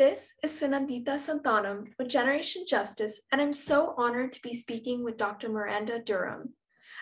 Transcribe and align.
This 0.00 0.32
is 0.42 0.58
Sunandita 0.58 1.18
Santanam 1.18 1.88
with 1.98 2.08
Generation 2.08 2.64
Justice, 2.66 3.20
and 3.30 3.38
I'm 3.38 3.52
so 3.52 3.92
honored 3.98 4.32
to 4.32 4.40
be 4.40 4.54
speaking 4.54 5.04
with 5.04 5.18
Dr. 5.18 5.50
Miranda 5.50 5.98
Durham, 5.98 6.54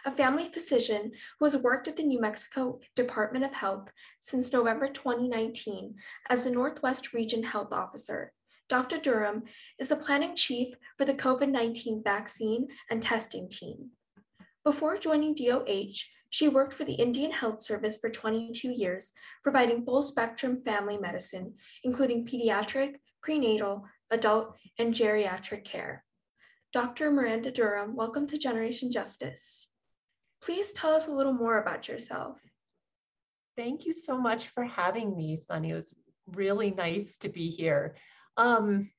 a 0.05 0.11
family 0.11 0.49
physician 0.53 1.13
who 1.39 1.45
has 1.45 1.57
worked 1.57 1.87
at 1.87 1.95
the 1.95 2.03
New 2.03 2.21
Mexico 2.21 2.81
Department 2.97 3.45
of 3.45 3.53
Health 3.53 3.93
since 4.19 4.53
November 4.53 4.89
2019 4.89 5.95
as 6.29 6.43
the 6.43 6.51
Northwest 6.51 7.13
Region 7.13 7.45
Health 7.45 7.73
Officer. 7.73 8.33
Dr. 8.69 8.99
Durham 8.99 9.45
is 9.79 9.91
the 9.91 9.97
planning 9.97 10.35
chief 10.35 10.75
for 10.97 11.05
the 11.05 11.15
COVID 11.15 11.53
19 11.53 12.03
vaccine 12.03 12.67
and 12.91 13.01
testing 13.01 13.49
team. 13.49 13.91
Before 14.65 14.97
joining 14.97 15.37
DOH, 15.37 16.03
she 16.31 16.49
worked 16.49 16.75
for 16.75 16.85
the 16.85 16.95
Indian 16.95 17.31
Health 17.31 17.63
Service 17.63 17.97
for 17.97 18.11
22 18.11 18.71
years, 18.71 19.13
providing 19.43 19.85
full 19.85 20.03
spectrum 20.03 20.63
family 20.65 20.99
medicine, 20.99 21.55
including 21.85 22.27
pediatric, 22.27 22.97
prenatal, 23.23 23.85
adult, 24.11 24.57
and 24.79 24.95
geriatric 24.95 25.65
care. 25.65 26.05
Dr. 26.73 27.11
Miranda 27.11 27.51
Durham, 27.51 27.97
welcome 27.97 28.27
to 28.27 28.37
Generation 28.37 28.93
Justice. 28.93 29.71
Please 30.43 30.73
tell 30.73 30.93
us 30.93 31.09
a 31.09 31.13
little 31.13 31.33
more 31.33 31.61
about 31.61 31.89
yourself. 31.89 32.39
Thank 33.57 33.87
you 33.87 33.93
so 33.93 34.19
much 34.19 34.49
for 34.49 34.65
having 34.65 35.17
me, 35.17 35.37
Sunny. 35.37 35.71
It 35.71 35.75
was 35.75 35.95
really 36.27 36.71
nice 36.71 37.17
to 37.19 37.29
be 37.29 37.49
here. 37.49 37.97
Um, 38.37 38.91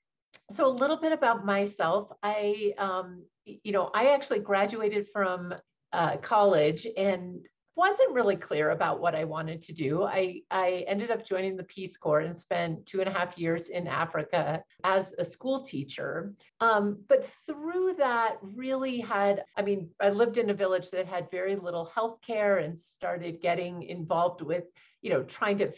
so 0.51 0.65
a 0.65 0.67
little 0.67 0.97
bit 0.97 1.11
about 1.11 1.45
myself. 1.45 2.11
I, 2.23 2.73
um, 2.77 3.23
you 3.45 3.71
know, 3.71 3.91
I 3.93 4.13
actually 4.13 4.39
graduated 4.39 5.07
from 5.13 5.53
uh, 5.93 6.17
college 6.17 6.87
and 6.97 7.45
wasn't 7.79 8.11
really 8.11 8.35
clear 8.35 8.71
about 8.71 8.99
what 8.99 9.15
I 9.15 9.23
wanted 9.23 9.61
to 9.61 9.73
do. 9.73 10.03
I, 10.03 10.41
I 10.51 10.83
ended 10.85 11.11
up 11.11 11.25
joining 11.25 11.55
the 11.55 11.63
Peace 11.63 11.95
Corps 11.95 12.19
and 12.19 12.37
spent 12.37 12.85
two 12.85 12.99
and 12.99 13.07
a 13.07 13.13
half 13.13 13.37
years 13.37 13.69
in 13.69 13.87
Africa 13.87 14.61
as 14.83 15.13
a 15.17 15.23
school 15.23 15.63
teacher. 15.63 16.33
Um, 16.59 17.01
but 17.07 17.25
through 17.47 17.95
that, 17.97 18.35
really 18.41 18.99
had, 18.99 19.45
I 19.55 19.61
mean, 19.61 19.89
I 20.01 20.09
lived 20.09 20.37
in 20.37 20.49
a 20.49 20.53
village 20.53 20.91
that 20.91 21.07
had 21.07 21.31
very 21.31 21.55
little 21.55 21.85
health 21.85 22.19
care 22.21 22.57
and 22.57 22.77
started 22.77 23.41
getting 23.41 23.83
involved 23.83 24.41
with, 24.41 24.65
you 25.01 25.11
know, 25.11 25.23
trying 25.23 25.57
to 25.59 25.71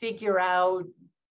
figure 0.00 0.40
out 0.40 0.86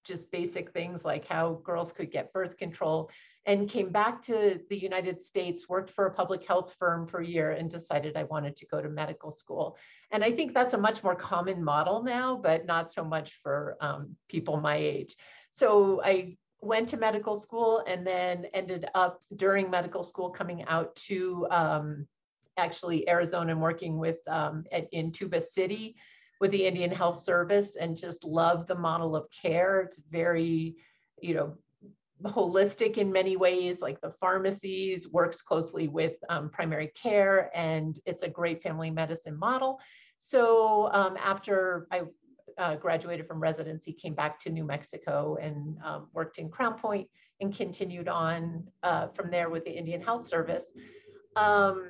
just 0.06 0.32
basic 0.32 0.72
things 0.72 1.04
like 1.04 1.28
how 1.28 1.62
girls 1.66 1.92
could 1.92 2.12
get 2.12 2.32
birth 2.32 2.58
control 2.58 3.10
and 3.46 3.70
came 3.70 3.90
back 3.90 4.22
to 4.24 4.60
the 4.70 4.78
United 4.78 5.22
States, 5.22 5.68
worked 5.68 5.90
for 5.90 6.06
a 6.06 6.14
public 6.14 6.46
health 6.48 6.74
firm 6.80 7.08
for 7.08 7.20
a 7.20 7.28
year, 7.28 7.52
and 7.52 7.70
decided 7.70 8.16
I 8.16 8.24
wanted 8.24 8.56
to 8.58 8.66
go 8.68 8.82
to 8.82 8.90
medical 8.90 9.32
school. 9.32 9.78
And 10.12 10.24
I 10.24 10.32
think 10.32 10.54
that's 10.54 10.74
a 10.74 10.78
much 10.78 11.04
more 11.04 11.16
common 11.16 11.64
model 11.64 12.04
now, 12.04 12.40
but 12.42 12.66
not 12.66 12.92
so 12.92 13.04
much 13.04 13.40
for 13.44 13.78
um, 13.82 14.16
people 14.30 14.58
my 14.58 14.78
age. 14.78 15.16
So 15.54 16.02
I 16.04 16.38
went 16.62 16.88
to 16.90 16.98
medical 16.98 17.36
school 17.36 17.84
and 17.86 18.08
then 18.08 18.46
ended 18.54 18.86
up 18.96 19.22
during 19.36 19.70
medical 19.70 20.04
school 20.04 20.30
coming 20.30 20.64
out 20.66 20.96
to 20.96 21.46
um, 21.52 22.08
actually 22.58 23.08
Arizona 23.10 23.52
and 23.52 23.62
working 23.62 23.98
with 23.98 24.20
um, 24.28 24.64
at, 24.72 24.88
in 24.94 25.12
Tuba 25.12 25.42
City 25.42 25.96
with 26.40 26.52
the 26.52 26.66
Indian 26.66 26.92
Health 26.92 27.22
Service 27.22 27.76
and 27.76 27.98
just 27.98 28.24
love 28.24 28.68
the 28.68 28.76
model 28.76 29.16
of 29.16 29.28
care. 29.30 29.82
It's 29.82 30.00
very, 30.10 30.76
you 31.22 31.34
know, 31.36 31.58
holistic 32.24 32.98
in 32.98 33.12
many 33.12 33.36
ways, 33.36 33.82
like 33.82 34.00
the 34.02 34.12
pharmacies, 34.20 35.10
works 35.10 35.42
closely 35.42 35.88
with 35.88 36.14
um, 36.30 36.50
primary 36.50 36.88
care, 36.90 37.50
and 37.56 38.00
it's 38.06 38.24
a 38.24 38.30
great 38.30 38.62
family 38.62 38.92
medicine 38.92 39.38
model. 39.38 39.80
So 40.18 40.90
um, 40.94 41.18
after 41.18 41.88
I 41.92 42.04
uh, 42.58 42.76
graduated 42.76 43.28
from 43.28 43.40
residency, 43.40 43.94
came 43.94 44.14
back 44.14 44.40
to 44.42 44.50
New 44.50 44.64
Mexico 44.64 45.38
and 45.42 45.78
um, 45.84 46.08
worked 46.14 46.38
in 46.38 46.50
Crownpoint 46.50 47.08
and 47.42 47.56
continued 47.56 48.08
on 48.08 48.68
uh, 48.84 49.08
from 49.10 49.32
there 49.32 49.50
with 49.50 49.66
the 49.66 49.72
Indian 49.72 50.02
Health 50.02 50.28
Service. 50.28 50.66
Um, 51.36 51.90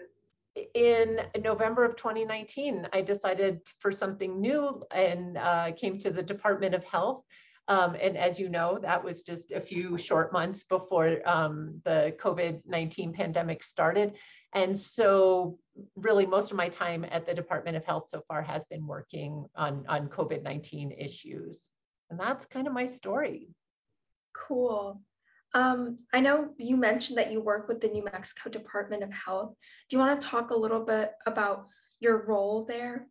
in 0.73 1.19
November 1.41 1.83
of 1.83 1.95
2019, 1.95 2.87
I 2.93 3.01
decided 3.01 3.61
for 3.79 3.91
something 3.91 4.39
new 4.39 4.83
and 4.91 5.37
uh, 5.37 5.71
came 5.73 5.99
to 5.99 6.11
the 6.11 6.21
Department 6.21 6.75
of 6.75 6.83
Health 6.83 7.23
um, 7.67 7.95
and 7.99 8.17
as 8.17 8.39
you 8.39 8.49
know, 8.49 8.77
that 8.81 9.03
was 9.03 9.21
just 9.21 9.51
a 9.51 9.61
few 9.61 9.97
short 9.97 10.33
months 10.33 10.63
before 10.63 11.27
um, 11.27 11.81
the 11.85 12.15
COVID 12.19 12.61
19 12.65 13.13
pandemic 13.13 13.63
started. 13.63 14.17
And 14.53 14.77
so, 14.77 15.57
really, 15.95 16.25
most 16.25 16.51
of 16.51 16.57
my 16.57 16.69
time 16.69 17.05
at 17.09 17.25
the 17.25 17.33
Department 17.33 17.77
of 17.77 17.85
Health 17.85 18.09
so 18.09 18.21
far 18.27 18.41
has 18.41 18.63
been 18.65 18.85
working 18.85 19.45
on, 19.55 19.85
on 19.87 20.09
COVID 20.09 20.43
19 20.43 20.91
issues. 20.91 21.67
And 22.09 22.19
that's 22.19 22.45
kind 22.45 22.67
of 22.67 22.73
my 22.73 22.85
story. 22.85 23.47
Cool. 24.35 25.01
Um, 25.55 25.97
I 26.11 26.19
know 26.19 26.49
you 26.57 26.75
mentioned 26.77 27.17
that 27.17 27.31
you 27.31 27.39
work 27.39 27.67
with 27.67 27.79
the 27.79 27.87
New 27.87 28.03
Mexico 28.03 28.49
Department 28.49 29.03
of 29.03 29.13
Health. 29.13 29.55
Do 29.89 29.95
you 29.95 29.99
want 29.99 30.19
to 30.19 30.27
talk 30.27 30.49
a 30.49 30.55
little 30.55 30.83
bit 30.83 31.13
about 31.25 31.67
your 31.99 32.25
role 32.25 32.65
there? 32.65 33.07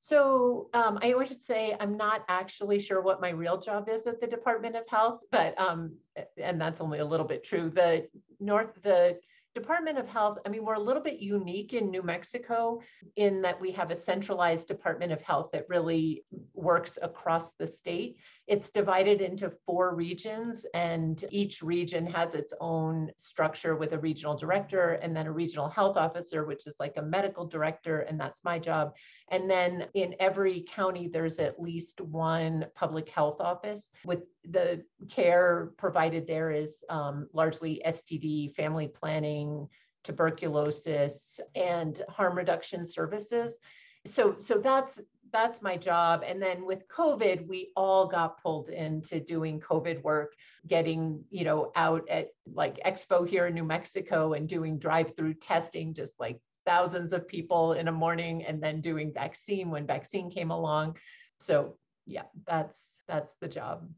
So 0.00 0.68
um, 0.74 0.98
I 1.02 1.12
always 1.12 1.38
say 1.44 1.76
I'm 1.78 1.96
not 1.96 2.24
actually 2.28 2.78
sure 2.78 3.00
what 3.00 3.20
my 3.20 3.30
real 3.30 3.58
job 3.58 3.88
is 3.88 4.06
at 4.06 4.20
the 4.20 4.26
Department 4.26 4.76
of 4.76 4.88
Health, 4.88 5.20
but 5.32 5.58
um, 5.60 5.96
and 6.36 6.60
that's 6.60 6.80
only 6.80 7.00
a 7.00 7.04
little 7.04 7.26
bit 7.26 7.42
true. 7.42 7.70
The 7.70 8.08
North, 8.38 8.80
the 8.82 9.18
Department 9.54 9.98
of 9.98 10.06
Health, 10.06 10.38
I 10.46 10.50
mean, 10.50 10.64
we're 10.64 10.74
a 10.74 10.80
little 10.80 11.02
bit 11.02 11.20
unique 11.20 11.72
in 11.72 11.90
New 11.90 12.02
Mexico 12.02 12.80
in 13.16 13.42
that 13.42 13.60
we 13.60 13.72
have 13.72 13.90
a 13.90 13.96
centralized 13.96 14.68
Department 14.68 15.10
of 15.10 15.20
Health 15.22 15.50
that 15.52 15.68
really 15.68 16.24
works 16.54 16.98
across 17.02 17.50
the 17.58 17.66
state. 17.66 18.18
It's 18.46 18.70
divided 18.70 19.20
into 19.20 19.50
four 19.66 19.94
regions, 19.94 20.64
and 20.74 21.24
each 21.30 21.62
region 21.62 22.06
has 22.06 22.34
its 22.34 22.54
own 22.60 23.10
structure 23.16 23.74
with 23.74 23.92
a 23.92 23.98
regional 23.98 24.36
director 24.36 24.92
and 25.02 25.16
then 25.16 25.26
a 25.26 25.32
regional 25.32 25.68
health 25.68 25.96
officer, 25.96 26.44
which 26.44 26.66
is 26.66 26.74
like 26.78 26.96
a 26.96 27.02
medical 27.02 27.46
director, 27.46 28.00
and 28.00 28.20
that's 28.20 28.44
my 28.44 28.58
job. 28.58 28.94
And 29.30 29.50
then 29.50 29.86
in 29.94 30.14
every 30.20 30.64
county, 30.68 31.08
there's 31.08 31.38
at 31.38 31.60
least 31.60 32.00
one 32.00 32.66
public 32.74 33.08
health 33.08 33.40
office 33.40 33.90
with 34.04 34.20
the 34.44 34.82
care 35.08 35.72
provided 35.76 36.26
there 36.26 36.50
is 36.50 36.82
um, 36.88 37.28
largely 37.32 37.82
STD, 37.86 38.54
family 38.54 38.88
planning, 38.88 39.68
tuberculosis, 40.04 41.40
and 41.54 42.02
harm 42.08 42.36
reduction 42.36 42.86
services. 42.86 43.58
So, 44.06 44.36
so 44.40 44.58
that's 44.58 45.00
that's 45.30 45.60
my 45.60 45.76
job. 45.76 46.22
And 46.26 46.40
then 46.40 46.64
with 46.64 46.88
COVID, 46.88 47.46
we 47.46 47.72
all 47.76 48.06
got 48.06 48.42
pulled 48.42 48.70
into 48.70 49.20
doing 49.20 49.60
COVID 49.60 50.02
work, 50.02 50.34
getting, 50.66 51.22
you 51.30 51.44
know, 51.44 51.70
out 51.76 52.08
at 52.08 52.28
like 52.50 52.78
Expo 52.86 53.28
here 53.28 53.46
in 53.46 53.54
New 53.54 53.64
Mexico 53.64 54.32
and 54.32 54.48
doing 54.48 54.78
drive-through 54.78 55.34
testing, 55.34 55.92
just 55.92 56.18
like 56.18 56.40
thousands 56.64 57.12
of 57.12 57.28
people 57.28 57.74
in 57.74 57.88
a 57.88 57.92
morning, 57.92 58.44
and 58.44 58.62
then 58.62 58.80
doing 58.80 59.12
vaccine 59.12 59.70
when 59.70 59.86
vaccine 59.86 60.30
came 60.30 60.50
along. 60.50 60.96
So 61.40 61.76
yeah, 62.06 62.24
that's 62.46 62.82
that's 63.06 63.34
the 63.40 63.48
job. 63.48 63.88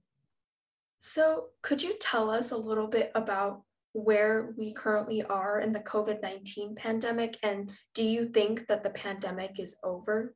So, 1.00 1.46
could 1.62 1.82
you 1.82 1.94
tell 1.98 2.30
us 2.30 2.50
a 2.50 2.56
little 2.56 2.86
bit 2.86 3.10
about 3.14 3.62
where 3.92 4.52
we 4.56 4.72
currently 4.72 5.22
are 5.22 5.60
in 5.60 5.72
the 5.72 5.80
COVID 5.80 6.22
19 6.22 6.74
pandemic? 6.74 7.38
And 7.42 7.70
do 7.94 8.04
you 8.04 8.28
think 8.28 8.66
that 8.68 8.82
the 8.82 8.90
pandemic 8.90 9.58
is 9.58 9.76
over? 9.82 10.34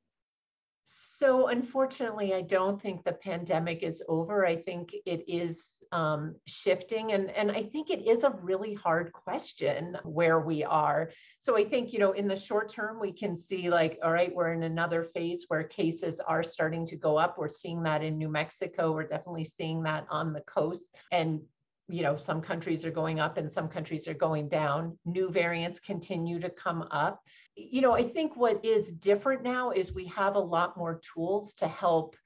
So, 0.86 1.48
unfortunately, 1.48 2.34
I 2.34 2.42
don't 2.42 2.80
think 2.80 3.04
the 3.04 3.12
pandemic 3.12 3.82
is 3.82 4.02
over. 4.08 4.46
I 4.46 4.56
think 4.56 4.94
it 5.06 5.24
is 5.28 5.74
um, 5.94 6.34
shifting. 6.46 7.12
And, 7.12 7.30
and 7.30 7.52
I 7.52 7.62
think 7.62 7.88
it 7.88 8.06
is 8.06 8.24
a 8.24 8.30
really 8.30 8.74
hard 8.74 9.12
question 9.12 9.96
where 10.04 10.40
we 10.40 10.64
are. 10.64 11.10
So 11.40 11.56
I 11.56 11.64
think, 11.64 11.92
you 11.92 12.00
know, 12.00 12.12
in 12.12 12.26
the 12.26 12.36
short 12.36 12.68
term, 12.68 12.98
we 13.00 13.12
can 13.12 13.36
see 13.36 13.70
like, 13.70 13.98
all 14.02 14.10
right, 14.10 14.34
we're 14.34 14.52
in 14.52 14.64
another 14.64 15.04
phase 15.04 15.44
where 15.48 15.62
cases 15.62 16.20
are 16.20 16.42
starting 16.42 16.84
to 16.86 16.96
go 16.96 17.16
up. 17.16 17.38
We're 17.38 17.48
seeing 17.48 17.82
that 17.84 18.02
in 18.02 18.18
New 18.18 18.28
Mexico. 18.28 18.92
We're 18.92 19.06
definitely 19.06 19.44
seeing 19.44 19.84
that 19.84 20.04
on 20.10 20.32
the 20.32 20.42
coast. 20.42 20.84
And 21.12 21.40
you 21.86 22.02
know 22.02 22.16
some 22.16 22.40
countries 22.40 22.82
are 22.86 22.90
going 22.90 23.20
up 23.20 23.36
and 23.36 23.52
some 23.52 23.68
countries 23.68 24.08
are 24.08 24.14
going 24.14 24.48
down 24.48 24.96
new 25.04 25.30
variants 25.30 25.78
continue 25.78 26.40
to 26.40 26.48
come 26.48 26.88
up 26.90 27.20
you 27.56 27.80
know 27.80 27.92
i 27.92 28.02
think 28.02 28.36
what 28.36 28.64
is 28.64 28.90
different 28.92 29.42
now 29.42 29.70
is 29.70 29.92
we 29.92 30.06
have 30.06 30.34
a 30.34 30.40
lot 30.40 30.76
more 30.76 31.00
tools 31.14 31.54
to 31.54 31.68
help 31.68 32.16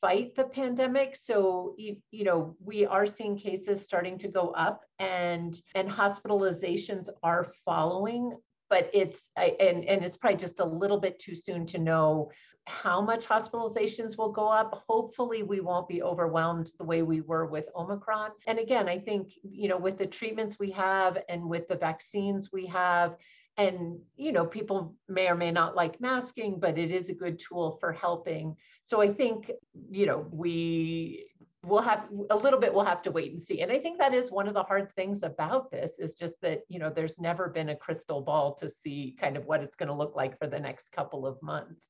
fight 0.00 0.34
the 0.36 0.44
pandemic. 0.44 1.16
So, 1.16 1.74
you, 1.78 1.96
know, 2.12 2.54
we 2.62 2.84
are 2.86 3.06
seeing 3.06 3.36
cases 3.36 3.82
starting 3.82 4.18
to 4.18 4.28
go 4.28 4.50
up 4.50 4.82
and, 4.98 5.58
and 5.74 5.88
hospitalizations 5.88 7.08
are 7.22 7.52
following 7.64 8.36
but 8.68 8.90
it's 8.92 9.30
and 9.36 9.84
and 9.84 10.04
it's 10.04 10.16
probably 10.16 10.36
just 10.36 10.60
a 10.60 10.64
little 10.64 10.98
bit 10.98 11.18
too 11.18 11.34
soon 11.34 11.66
to 11.66 11.78
know 11.78 12.30
how 12.66 13.00
much 13.00 13.26
hospitalizations 13.26 14.18
will 14.18 14.32
go 14.32 14.48
up 14.48 14.82
hopefully 14.88 15.42
we 15.42 15.60
won't 15.60 15.88
be 15.88 16.02
overwhelmed 16.02 16.70
the 16.78 16.84
way 16.84 17.02
we 17.02 17.20
were 17.20 17.46
with 17.46 17.66
omicron 17.76 18.30
and 18.46 18.58
again 18.58 18.88
i 18.88 18.98
think 18.98 19.32
you 19.42 19.68
know 19.68 19.76
with 19.76 19.98
the 19.98 20.06
treatments 20.06 20.58
we 20.58 20.70
have 20.70 21.18
and 21.28 21.42
with 21.42 21.68
the 21.68 21.76
vaccines 21.76 22.50
we 22.52 22.66
have 22.66 23.16
and 23.58 23.98
you 24.16 24.32
know 24.32 24.44
people 24.44 24.94
may 25.08 25.28
or 25.28 25.34
may 25.34 25.50
not 25.50 25.74
like 25.74 26.00
masking 26.00 26.60
but 26.60 26.76
it 26.76 26.90
is 26.90 27.08
a 27.08 27.14
good 27.14 27.38
tool 27.38 27.76
for 27.80 27.92
helping. 27.92 28.56
So 28.84 29.00
i 29.00 29.12
think 29.12 29.50
you 29.90 30.06
know 30.06 30.26
we 30.30 31.26
will 31.62 31.76
we'll 31.76 31.82
have 31.82 32.04
a 32.30 32.36
little 32.36 32.60
bit 32.60 32.72
we'll 32.72 32.84
have 32.84 33.02
to 33.02 33.10
wait 33.10 33.32
and 33.32 33.42
see. 33.42 33.62
And 33.62 33.72
i 33.72 33.78
think 33.78 33.98
that 33.98 34.14
is 34.14 34.30
one 34.30 34.48
of 34.48 34.54
the 34.54 34.62
hard 34.62 34.92
things 34.94 35.22
about 35.22 35.70
this 35.70 35.92
is 35.98 36.14
just 36.14 36.34
that 36.42 36.62
you 36.68 36.78
know 36.78 36.90
there's 36.90 37.18
never 37.18 37.48
been 37.48 37.70
a 37.70 37.76
crystal 37.76 38.20
ball 38.20 38.54
to 38.54 38.70
see 38.70 39.16
kind 39.18 39.36
of 39.36 39.46
what 39.46 39.62
it's 39.62 39.76
going 39.76 39.88
to 39.88 39.94
look 39.94 40.14
like 40.16 40.38
for 40.38 40.46
the 40.46 40.60
next 40.60 40.92
couple 40.92 41.26
of 41.26 41.42
months. 41.42 41.80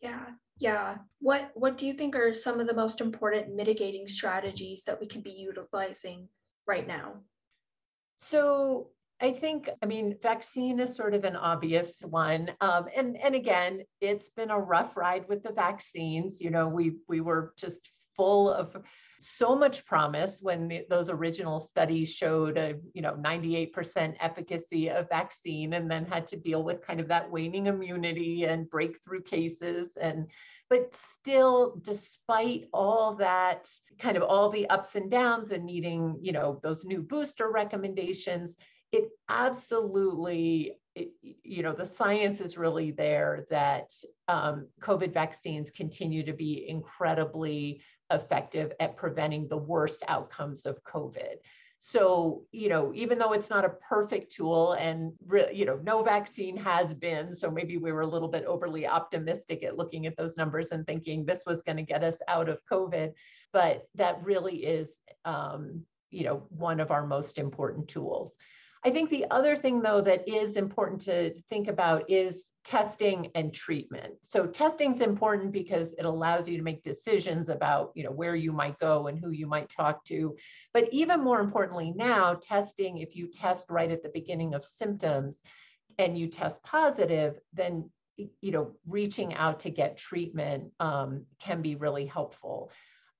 Yeah 0.00 0.26
yeah. 0.58 0.98
What 1.20 1.50
what 1.54 1.76
do 1.76 1.86
you 1.86 1.92
think 1.92 2.14
are 2.14 2.34
some 2.34 2.60
of 2.60 2.66
the 2.66 2.74
most 2.74 3.00
important 3.00 3.54
mitigating 3.54 4.06
strategies 4.06 4.84
that 4.84 5.00
we 5.00 5.06
can 5.06 5.20
be 5.20 5.30
utilizing 5.30 6.28
right 6.66 6.86
now? 6.86 7.14
So 8.16 8.90
I 9.22 9.32
think, 9.32 9.70
I 9.80 9.86
mean, 9.86 10.16
vaccine 10.20 10.80
is 10.80 10.96
sort 10.96 11.14
of 11.14 11.24
an 11.24 11.36
obvious 11.36 12.02
one. 12.02 12.50
Um, 12.60 12.86
and, 12.94 13.16
and 13.16 13.36
again, 13.36 13.82
it's 14.00 14.28
been 14.30 14.50
a 14.50 14.58
rough 14.58 14.96
ride 14.96 15.28
with 15.28 15.44
the 15.44 15.52
vaccines. 15.52 16.40
You 16.40 16.50
know, 16.50 16.66
we, 16.66 16.96
we 17.08 17.20
were 17.20 17.54
just 17.56 17.88
full 18.16 18.52
of 18.52 18.76
so 19.20 19.54
much 19.54 19.86
promise 19.86 20.40
when 20.42 20.68
the, 20.68 20.84
those 20.90 21.08
original 21.08 21.60
studies 21.60 22.12
showed 22.12 22.58
a 22.58 22.74
you 22.92 23.00
know 23.00 23.14
98% 23.14 24.16
efficacy 24.20 24.90
of 24.90 25.08
vaccine 25.08 25.74
and 25.74 25.90
then 25.90 26.04
had 26.04 26.26
to 26.26 26.36
deal 26.36 26.62
with 26.62 26.86
kind 26.86 27.00
of 27.00 27.08
that 27.08 27.30
waning 27.30 27.68
immunity 27.68 28.44
and 28.44 28.68
breakthrough 28.68 29.22
cases 29.22 29.88
and 30.00 30.26
but 30.68 30.92
still 31.20 31.76
despite 31.82 32.64
all 32.72 33.14
that 33.14 33.68
kind 33.98 34.16
of 34.16 34.22
all 34.24 34.50
the 34.50 34.68
ups 34.70 34.96
and 34.96 35.10
downs 35.10 35.52
and 35.52 35.64
needing 35.64 36.18
you 36.20 36.32
know 36.32 36.58
those 36.62 36.84
new 36.84 37.00
booster 37.00 37.50
recommendations 37.50 38.56
it 38.92 39.08
absolutely 39.28 40.76
it, 40.94 41.10
you 41.22 41.62
know 41.62 41.72
the 41.72 41.86
science 41.86 42.40
is 42.40 42.58
really 42.58 42.90
there 42.90 43.46
that 43.50 43.90
um, 44.28 44.68
covid 44.80 45.12
vaccines 45.12 45.70
continue 45.70 46.22
to 46.22 46.34
be 46.34 46.66
incredibly 46.68 47.82
effective 48.12 48.72
at 48.78 48.96
preventing 48.96 49.48
the 49.48 49.56
worst 49.56 50.04
outcomes 50.06 50.66
of 50.66 50.82
covid. 50.84 51.36
So 51.84 52.44
you 52.52 52.68
know 52.68 52.92
even 52.94 53.18
though 53.18 53.32
it's 53.32 53.50
not 53.50 53.64
a 53.64 53.70
perfect 53.70 54.32
tool 54.32 54.74
and 54.74 55.12
re- 55.26 55.52
you 55.52 55.64
know 55.64 55.80
no 55.82 56.02
vaccine 56.02 56.56
has 56.58 56.94
been 56.94 57.34
so 57.34 57.50
maybe 57.50 57.76
we 57.76 57.90
were 57.90 58.02
a 58.02 58.06
little 58.06 58.28
bit 58.28 58.44
overly 58.44 58.86
optimistic 58.86 59.64
at 59.64 59.76
looking 59.76 60.06
at 60.06 60.16
those 60.16 60.36
numbers 60.36 60.68
and 60.68 60.86
thinking 60.86 61.24
this 61.24 61.42
was 61.44 61.62
going 61.62 61.78
to 61.78 61.82
get 61.82 62.04
us 62.04 62.18
out 62.28 62.48
of 62.48 62.60
covid 62.70 63.12
but 63.52 63.88
that 63.96 64.22
really 64.22 64.64
is 64.64 64.94
um, 65.24 65.82
you 66.10 66.22
know 66.22 66.44
one 66.50 66.78
of 66.78 66.92
our 66.92 67.04
most 67.04 67.36
important 67.36 67.88
tools 67.88 68.30
I 68.84 68.90
think 68.90 69.10
the 69.10 69.26
other 69.30 69.56
thing, 69.56 69.80
though, 69.80 70.00
that 70.00 70.28
is 70.28 70.56
important 70.56 71.00
to 71.02 71.34
think 71.48 71.68
about 71.68 72.10
is 72.10 72.44
testing 72.64 73.30
and 73.34 73.54
treatment. 73.54 74.14
So 74.22 74.46
testing 74.46 74.92
is 74.92 75.00
important 75.00 75.52
because 75.52 75.88
it 75.98 76.04
allows 76.04 76.48
you 76.48 76.56
to 76.56 76.62
make 76.62 76.82
decisions 76.82 77.48
about, 77.48 77.92
you 77.94 78.02
know, 78.02 78.10
where 78.10 78.34
you 78.34 78.52
might 78.52 78.78
go 78.78 79.06
and 79.06 79.18
who 79.18 79.30
you 79.30 79.46
might 79.46 79.68
talk 79.68 80.04
to. 80.06 80.36
But 80.74 80.92
even 80.92 81.22
more 81.22 81.40
importantly 81.40 81.92
now, 81.94 82.34
testing, 82.34 82.98
if 82.98 83.14
you 83.14 83.28
test 83.28 83.66
right 83.68 83.90
at 83.90 84.02
the 84.02 84.10
beginning 84.12 84.54
of 84.54 84.64
symptoms 84.64 85.36
and 85.98 86.18
you 86.18 86.28
test 86.28 86.62
positive, 86.64 87.38
then 87.52 87.88
you 88.16 88.52
know, 88.52 88.72
reaching 88.86 89.34
out 89.34 89.60
to 89.60 89.70
get 89.70 89.96
treatment 89.96 90.70
um, 90.80 91.24
can 91.40 91.62
be 91.62 91.76
really 91.76 92.06
helpful 92.06 92.70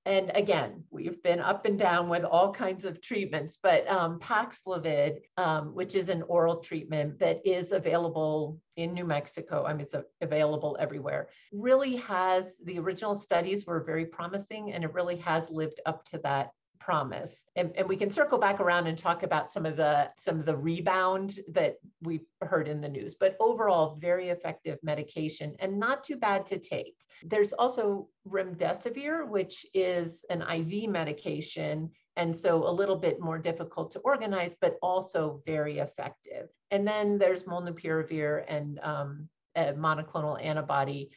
and 0.05 0.31
again, 0.35 0.83
we've 0.91 1.23
been 1.23 1.39
up 1.39 1.65
and 1.65 1.79
down 1.79 2.09
with 2.09 2.25
all 2.25 2.51
kinds 2.51 2.83
of 2.83 3.01
treatments, 3.01 3.57
but 3.61 3.87
um, 3.89 4.19
Paxlovid, 4.19 5.19
um, 5.37 5.73
which 5.73 5.95
is 5.95 6.09
an 6.09 6.23
oral 6.23 6.57
treatment 6.57 7.19
that 7.19 7.45
is 7.45 7.71
available 7.71 8.59
in 8.75 8.93
New 8.93 9.05
Mexico, 9.05 9.63
I 9.65 9.73
mean, 9.73 9.87
it's 9.91 9.95
available 10.19 10.75
everywhere, 10.77 11.29
really 11.53 11.95
has 11.97 12.45
the 12.65 12.79
original 12.79 13.15
studies 13.15 13.65
were 13.65 13.83
very 13.83 14.05
promising 14.05 14.73
and 14.73 14.83
it 14.83 14.93
really 14.93 15.17
has 15.17 15.49
lived 15.49 15.79
up 15.85 16.03
to 16.05 16.17
that 16.19 16.49
promise 16.83 17.43
and, 17.55 17.71
and 17.77 17.87
we 17.87 17.95
can 17.95 18.09
circle 18.09 18.37
back 18.37 18.59
around 18.59 18.87
and 18.87 18.97
talk 18.97 19.23
about 19.23 19.51
some 19.51 19.65
of 19.65 19.77
the 19.77 20.09
some 20.17 20.39
of 20.39 20.45
the 20.45 20.55
rebound 20.55 21.39
that 21.47 21.75
we've 22.01 22.25
heard 22.41 22.67
in 22.67 22.81
the 22.81 22.89
news 22.89 23.15
but 23.17 23.37
overall 23.39 23.97
very 24.01 24.29
effective 24.29 24.77
medication 24.83 25.55
and 25.59 25.79
not 25.79 26.03
too 26.03 26.17
bad 26.17 26.45
to 26.45 26.59
take 26.59 26.95
there's 27.25 27.53
also 27.53 28.07
remdesivir, 28.27 29.27
which 29.27 29.65
is 29.73 30.25
an 30.29 30.41
IV 30.41 30.89
medication, 30.89 31.91
and 32.15 32.35
so 32.35 32.67
a 32.67 32.71
little 32.71 32.95
bit 32.95 33.19
more 33.19 33.37
difficult 33.37 33.91
to 33.93 33.99
organize, 33.99 34.55
but 34.59 34.77
also 34.81 35.41
very 35.45 35.79
effective. 35.79 36.49
And 36.71 36.87
then 36.87 37.17
there's 37.17 37.43
molnupiravir 37.43 38.43
and 38.47 38.79
um, 38.79 39.29
a 39.55 39.73
monoclonal 39.73 40.43
antibody. 40.43 41.11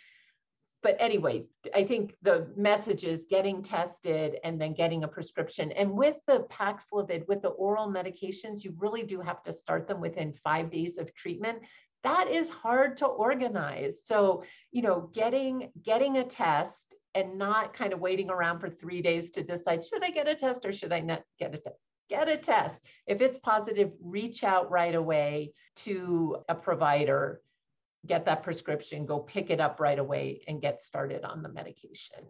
But 0.87 0.97
anyway, 1.01 1.47
I 1.75 1.83
think 1.83 2.15
the 2.23 2.47
message 2.57 3.03
is 3.03 3.25
getting 3.29 3.61
tested 3.61 4.37
and 4.45 4.61
then 4.61 4.73
getting 4.73 5.03
a 5.03 5.09
prescription. 5.09 5.73
And 5.73 5.91
with 5.91 6.15
the 6.29 6.47
Paxlovid, 6.49 7.27
with 7.27 7.43
the 7.43 7.49
oral 7.49 7.89
medications, 7.89 8.63
you 8.63 8.73
really 8.79 9.03
do 9.03 9.21
have 9.21 9.43
to 9.43 9.53
start 9.53 9.89
them 9.89 10.01
within 10.01 10.33
five 10.45 10.71
days 10.71 10.97
of 10.97 11.13
treatment 11.13 11.59
that 12.05 12.29
is 12.31 12.49
hard 12.49 12.99
to 12.99 13.07
organize. 13.07 13.97
So, 14.05 14.45
you 14.71 14.83
know, 14.83 15.11
getting 15.13 15.73
getting 15.83 16.19
a 16.19 16.25
test 16.25 16.95
and 17.17 17.37
not 17.37 17.75
kind 17.75 17.93
of 17.93 17.99
waiting 17.99 18.31
around 18.31 18.61
for 18.61 18.71
3 18.71 19.03
days 19.03 19.31
to 19.31 19.43
decide 19.43 19.85
should 19.85 20.05
I 20.05 20.11
get 20.11 20.29
a 20.29 20.37
test 20.37 20.65
or 20.65 20.73
should 20.73 20.93
I 20.93 21.01
not 21.01 21.23
get 21.41 21.53
a 21.53 21.59
test? 21.59 21.81
Get 22.09 22.29
a 22.29 22.37
test. 22.37 22.81
If 23.09 23.21
it's 23.21 23.41
positive, 23.41 23.91
reach 24.01 24.45
out 24.45 24.71
right 24.71 24.95
away 24.95 25.53
to 25.79 26.37
a 26.49 26.55
provider, 26.55 27.41
get 28.07 28.25
that 28.27 28.43
prescription, 28.43 29.07
go 29.07 29.19
pick 29.21 29.51
it 29.51 29.61
up 29.61 29.81
right 29.81 29.99
away 29.99 30.43
and 30.49 30.61
get 30.61 30.83
started 30.83 31.25
on 31.25 31.43
the 31.43 31.49
medication. 31.49 32.25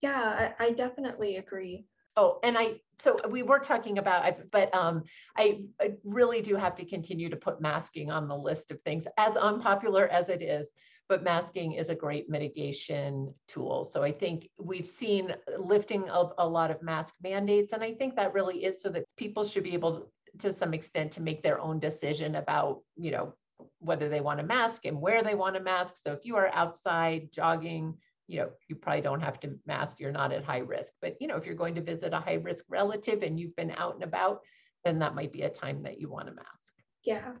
Yeah, 0.00 0.52
I, 0.58 0.66
I 0.66 0.70
definitely 0.70 1.36
agree. 1.36 1.86
Oh, 2.16 2.38
and 2.42 2.58
I, 2.58 2.80
so 2.98 3.16
we 3.28 3.42
were 3.42 3.60
talking 3.60 3.98
about, 3.98 4.50
but 4.50 4.74
um, 4.74 5.04
I, 5.36 5.64
I 5.80 5.92
really 6.04 6.42
do 6.42 6.56
have 6.56 6.74
to 6.76 6.84
continue 6.84 7.28
to 7.30 7.36
put 7.36 7.60
masking 7.60 8.10
on 8.10 8.26
the 8.26 8.36
list 8.36 8.70
of 8.70 8.80
things, 8.82 9.06
as 9.16 9.36
unpopular 9.36 10.08
as 10.08 10.28
it 10.28 10.42
is 10.42 10.68
but 11.10 11.24
masking 11.24 11.72
is 11.72 11.88
a 11.88 11.94
great 11.94 12.30
mitigation 12.30 13.34
tool. 13.48 13.82
So 13.82 14.00
I 14.00 14.12
think 14.12 14.48
we've 14.60 14.86
seen 14.86 15.34
lifting 15.58 16.08
of 16.08 16.32
a 16.38 16.46
lot 16.46 16.70
of 16.70 16.80
mask 16.84 17.16
mandates, 17.20 17.72
and 17.72 17.82
I 17.82 17.94
think 17.94 18.14
that 18.14 18.32
really 18.32 18.64
is 18.64 18.80
so 18.80 18.90
that 18.90 19.04
people 19.16 19.44
should 19.44 19.64
be 19.64 19.74
able 19.74 20.08
to, 20.38 20.50
to 20.50 20.56
some 20.56 20.72
extent 20.72 21.10
to 21.12 21.20
make 21.20 21.42
their 21.42 21.58
own 21.58 21.80
decision 21.80 22.36
about, 22.36 22.82
you 22.96 23.10
know, 23.10 23.34
whether 23.80 24.08
they 24.08 24.20
want 24.20 24.38
to 24.38 24.46
mask 24.46 24.84
and 24.84 25.00
where 25.00 25.22
they 25.22 25.34
want 25.34 25.56
to 25.56 25.62
mask. 25.62 25.96
So 25.96 26.12
if 26.12 26.20
you 26.24 26.36
are 26.36 26.50
outside 26.54 27.30
jogging, 27.32 27.94
you 28.28 28.40
know, 28.40 28.50
you 28.68 28.76
probably 28.76 29.00
don't 29.00 29.22
have 29.22 29.40
to 29.40 29.58
mask, 29.66 29.98
you're 29.98 30.12
not 30.12 30.32
at 30.32 30.44
high 30.44 30.58
risk. 30.58 30.92
But, 31.02 31.16
you 31.20 31.26
know, 31.26 31.36
if 31.36 31.44
you're 31.44 31.54
going 31.54 31.74
to 31.74 31.82
visit 31.82 32.12
a 32.12 32.20
high 32.20 32.34
risk 32.34 32.64
relative 32.68 33.22
and 33.22 33.40
you've 33.40 33.56
been 33.56 33.72
out 33.76 33.94
and 33.94 34.04
about, 34.04 34.40
then 34.84 35.00
that 35.00 35.14
might 35.14 35.32
be 35.32 35.42
a 35.42 35.50
time 35.50 35.82
that 35.82 36.00
you 36.00 36.08
want 36.08 36.28
to 36.28 36.34
mask. 36.34 36.72
Yeah. 37.04 37.32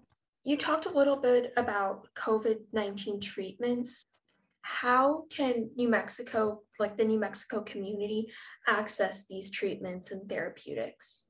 You 0.44 0.56
talked 0.56 0.86
a 0.86 0.96
little 0.96 1.16
bit 1.16 1.52
about 1.56 2.08
COVID 2.16 2.58
19 2.72 3.20
treatments. 3.20 4.06
How 4.62 5.24
can 5.30 5.70
New 5.76 5.88
Mexico, 5.88 6.62
like 6.78 6.96
the 6.96 7.04
New 7.04 7.20
Mexico 7.20 7.62
community, 7.62 8.28
access 8.66 9.24
these 9.26 9.50
treatments 9.50 10.10
and 10.10 10.28
therapeutics? 10.28 11.24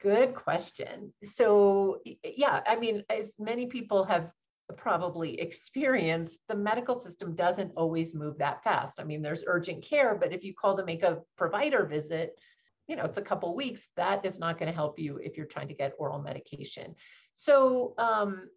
Good 0.00 0.34
question. 0.34 1.12
So, 1.22 2.00
yeah, 2.22 2.60
I 2.66 2.76
mean, 2.76 3.04
as 3.08 3.34
many 3.38 3.66
people 3.66 4.04
have 4.04 4.30
probably 4.76 5.38
experience, 5.40 6.38
the 6.48 6.54
medical 6.54 6.98
system 6.98 7.34
doesn't 7.34 7.72
always 7.76 8.14
move 8.14 8.38
that 8.38 8.62
fast. 8.64 9.00
I 9.00 9.04
mean, 9.04 9.22
there's 9.22 9.44
urgent 9.46 9.84
care, 9.84 10.14
but 10.14 10.32
if 10.32 10.42
you 10.42 10.54
call 10.54 10.76
to 10.76 10.84
make 10.84 11.02
a 11.02 11.20
provider 11.36 11.84
visit, 11.84 12.38
you 12.88 12.96
know, 12.96 13.04
it's 13.04 13.18
a 13.18 13.22
couple 13.22 13.54
weeks. 13.54 13.86
That 13.96 14.24
is 14.24 14.38
not 14.38 14.58
going 14.58 14.70
to 14.70 14.74
help 14.74 14.98
you 14.98 15.18
if 15.18 15.36
you're 15.36 15.46
trying 15.46 15.68
to 15.68 15.74
get 15.74 15.94
oral 15.98 16.20
medication. 16.20 16.94
So, 17.34 17.94
um, 17.98 18.48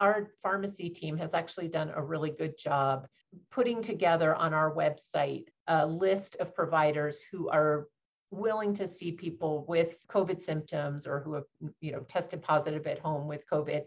our 0.00 0.30
pharmacy 0.42 0.90
team 0.90 1.16
has 1.16 1.34
actually 1.34 1.66
done 1.66 1.90
a 1.94 2.02
really 2.02 2.30
good 2.30 2.56
job 2.56 3.06
putting 3.50 3.82
together 3.82 4.34
on 4.34 4.54
our 4.54 4.72
website 4.74 5.46
a 5.66 5.84
list 5.84 6.36
of 6.36 6.54
providers 6.54 7.22
who 7.32 7.48
are 7.48 7.88
willing 8.30 8.74
to 8.74 8.86
see 8.86 9.12
people 9.12 9.64
with 9.68 9.96
COVID 10.08 10.40
symptoms 10.40 11.06
or 11.06 11.20
who 11.20 11.34
have, 11.34 11.44
you 11.80 11.92
know, 11.92 12.00
tested 12.08 12.42
positive 12.42 12.86
at 12.86 12.98
home 12.98 13.26
with 13.26 13.42
COVID 13.52 13.82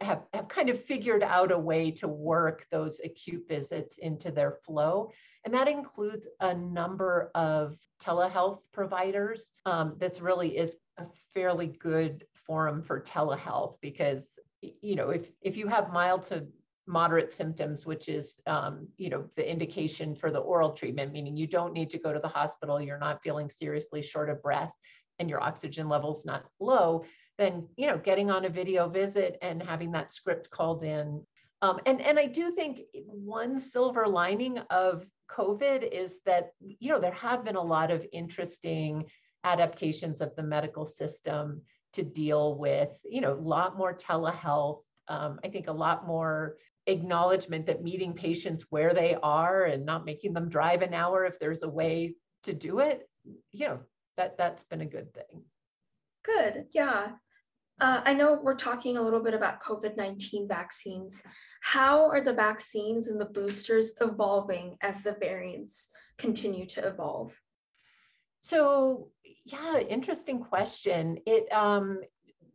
have, 0.00 0.22
have 0.32 0.48
kind 0.48 0.70
of 0.70 0.82
figured 0.84 1.22
out 1.22 1.52
a 1.52 1.58
way 1.58 1.90
to 1.90 2.08
work 2.08 2.66
those 2.70 3.00
acute 3.04 3.44
visits 3.48 3.98
into 3.98 4.30
their 4.30 4.52
flow. 4.64 5.10
And 5.44 5.54
that 5.54 5.68
includes 5.68 6.26
a 6.40 6.54
number 6.54 7.30
of 7.34 7.76
telehealth 8.02 8.60
providers. 8.72 9.52
Um, 9.64 9.96
this 9.98 10.20
really 10.20 10.56
is 10.56 10.76
a 10.98 11.04
fairly 11.34 11.66
good 11.66 12.24
forum 12.46 12.82
for 12.82 13.00
telehealth 13.00 13.76
because, 13.80 14.22
you 14.60 14.96
know, 14.96 15.10
if, 15.10 15.26
if 15.42 15.56
you 15.56 15.68
have 15.68 15.92
mild 15.92 16.22
to 16.24 16.46
moderate 16.86 17.32
symptoms, 17.32 17.84
which 17.84 18.08
is, 18.08 18.40
um, 18.46 18.88
you 18.96 19.10
know, 19.10 19.24
the 19.36 19.50
indication 19.50 20.14
for 20.14 20.30
the 20.30 20.38
oral 20.38 20.70
treatment, 20.70 21.12
meaning 21.12 21.36
you 21.36 21.46
don't 21.46 21.72
need 21.72 21.90
to 21.90 21.98
go 21.98 22.12
to 22.12 22.20
the 22.20 22.28
hospital, 22.28 22.80
you're 22.80 22.98
not 22.98 23.22
feeling 23.22 23.50
seriously 23.50 24.02
short 24.02 24.30
of 24.30 24.42
breath, 24.42 24.72
and 25.18 25.28
your 25.28 25.42
oxygen 25.42 25.88
levels 25.88 26.24
not 26.24 26.44
low, 26.60 27.04
then 27.38 27.66
you 27.76 27.86
know 27.86 27.98
getting 27.98 28.30
on 28.30 28.44
a 28.44 28.50
video 28.50 28.88
visit 28.88 29.38
and 29.42 29.62
having 29.62 29.92
that 29.92 30.12
script 30.12 30.50
called 30.50 30.82
in 30.82 31.22
um, 31.62 31.78
and 31.86 32.00
and 32.00 32.18
i 32.18 32.26
do 32.26 32.50
think 32.50 32.80
one 33.06 33.58
silver 33.58 34.06
lining 34.06 34.58
of 34.70 35.06
COVID 35.30 35.92
is 35.92 36.20
that, 36.24 36.52
you 36.60 36.92
know, 36.92 37.00
there 37.00 37.12
have 37.12 37.44
been 37.44 37.56
a 37.56 37.62
lot 37.62 37.90
of 37.90 38.06
interesting 38.12 39.04
adaptations 39.44 40.20
of 40.20 40.34
the 40.36 40.42
medical 40.42 40.84
system 40.84 41.62
to 41.92 42.02
deal 42.02 42.56
with, 42.58 42.90
you 43.04 43.20
know, 43.20 43.32
a 43.32 43.40
lot 43.40 43.76
more 43.76 43.94
telehealth. 43.94 44.82
Um, 45.08 45.38
I 45.44 45.48
think 45.48 45.68
a 45.68 45.72
lot 45.72 46.06
more 46.06 46.56
acknowledgement 46.86 47.66
that 47.66 47.82
meeting 47.82 48.12
patients 48.12 48.66
where 48.70 48.94
they 48.94 49.16
are 49.22 49.64
and 49.64 49.84
not 49.84 50.04
making 50.04 50.32
them 50.32 50.48
drive 50.48 50.82
an 50.82 50.94
hour 50.94 51.24
if 51.24 51.38
there's 51.38 51.62
a 51.62 51.68
way 51.68 52.14
to 52.44 52.52
do 52.52 52.80
it, 52.80 53.08
you 53.52 53.68
know, 53.68 53.80
that 54.16 54.36
that's 54.38 54.64
been 54.64 54.80
a 54.80 54.86
good 54.86 55.12
thing. 55.14 55.44
Good. 56.24 56.66
Yeah. 56.72 57.12
Uh, 57.78 58.00
I 58.04 58.14
know 58.14 58.40
we're 58.42 58.54
talking 58.54 58.96
a 58.96 59.02
little 59.02 59.20
bit 59.20 59.34
about 59.34 59.62
COVID 59.62 59.96
19 59.96 60.48
vaccines. 60.48 61.22
How 61.60 62.08
are 62.08 62.20
the 62.20 62.32
vaccines 62.32 63.08
and 63.08 63.20
the 63.20 63.26
boosters 63.26 63.92
evolving 64.00 64.76
as 64.80 65.02
the 65.02 65.16
variants 65.20 65.90
continue 66.16 66.66
to 66.66 66.86
evolve? 66.86 67.38
So, 68.40 69.08
yeah, 69.44 69.78
interesting 69.78 70.40
question. 70.40 71.18
It 71.26 71.52
um, 71.52 72.00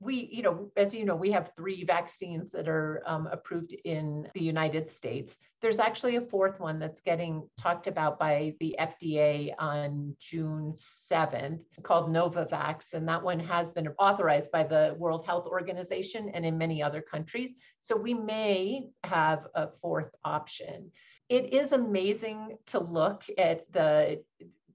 we, 0.01 0.27
you 0.31 0.41
know, 0.41 0.71
as 0.75 0.95
you 0.95 1.05
know, 1.05 1.15
we 1.15 1.31
have 1.31 1.51
three 1.55 1.83
vaccines 1.83 2.49
that 2.51 2.67
are 2.67 3.03
um, 3.05 3.27
approved 3.31 3.73
in 3.85 4.27
the 4.33 4.41
United 4.41 4.89
States. 4.89 5.37
There's 5.61 5.77
actually 5.77 6.15
a 6.15 6.21
fourth 6.21 6.59
one 6.59 6.79
that's 6.79 7.01
getting 7.01 7.47
talked 7.55 7.85
about 7.85 8.17
by 8.17 8.55
the 8.59 8.75
FDA 8.79 9.53
on 9.59 10.15
June 10.19 10.73
7th 11.11 11.59
called 11.83 12.09
Novavax. 12.09 12.93
And 12.93 13.07
that 13.07 13.21
one 13.21 13.39
has 13.39 13.69
been 13.69 13.89
authorized 13.99 14.51
by 14.51 14.63
the 14.63 14.95
World 14.97 15.23
Health 15.23 15.45
Organization 15.45 16.31
and 16.33 16.43
in 16.43 16.57
many 16.57 16.81
other 16.81 17.01
countries. 17.01 17.53
So 17.81 17.95
we 17.95 18.15
may 18.15 18.87
have 19.03 19.45
a 19.53 19.67
fourth 19.83 20.09
option. 20.25 20.91
It 21.29 21.53
is 21.53 21.73
amazing 21.73 22.57
to 22.67 22.79
look 22.79 23.23
at 23.37 23.71
the 23.71 24.23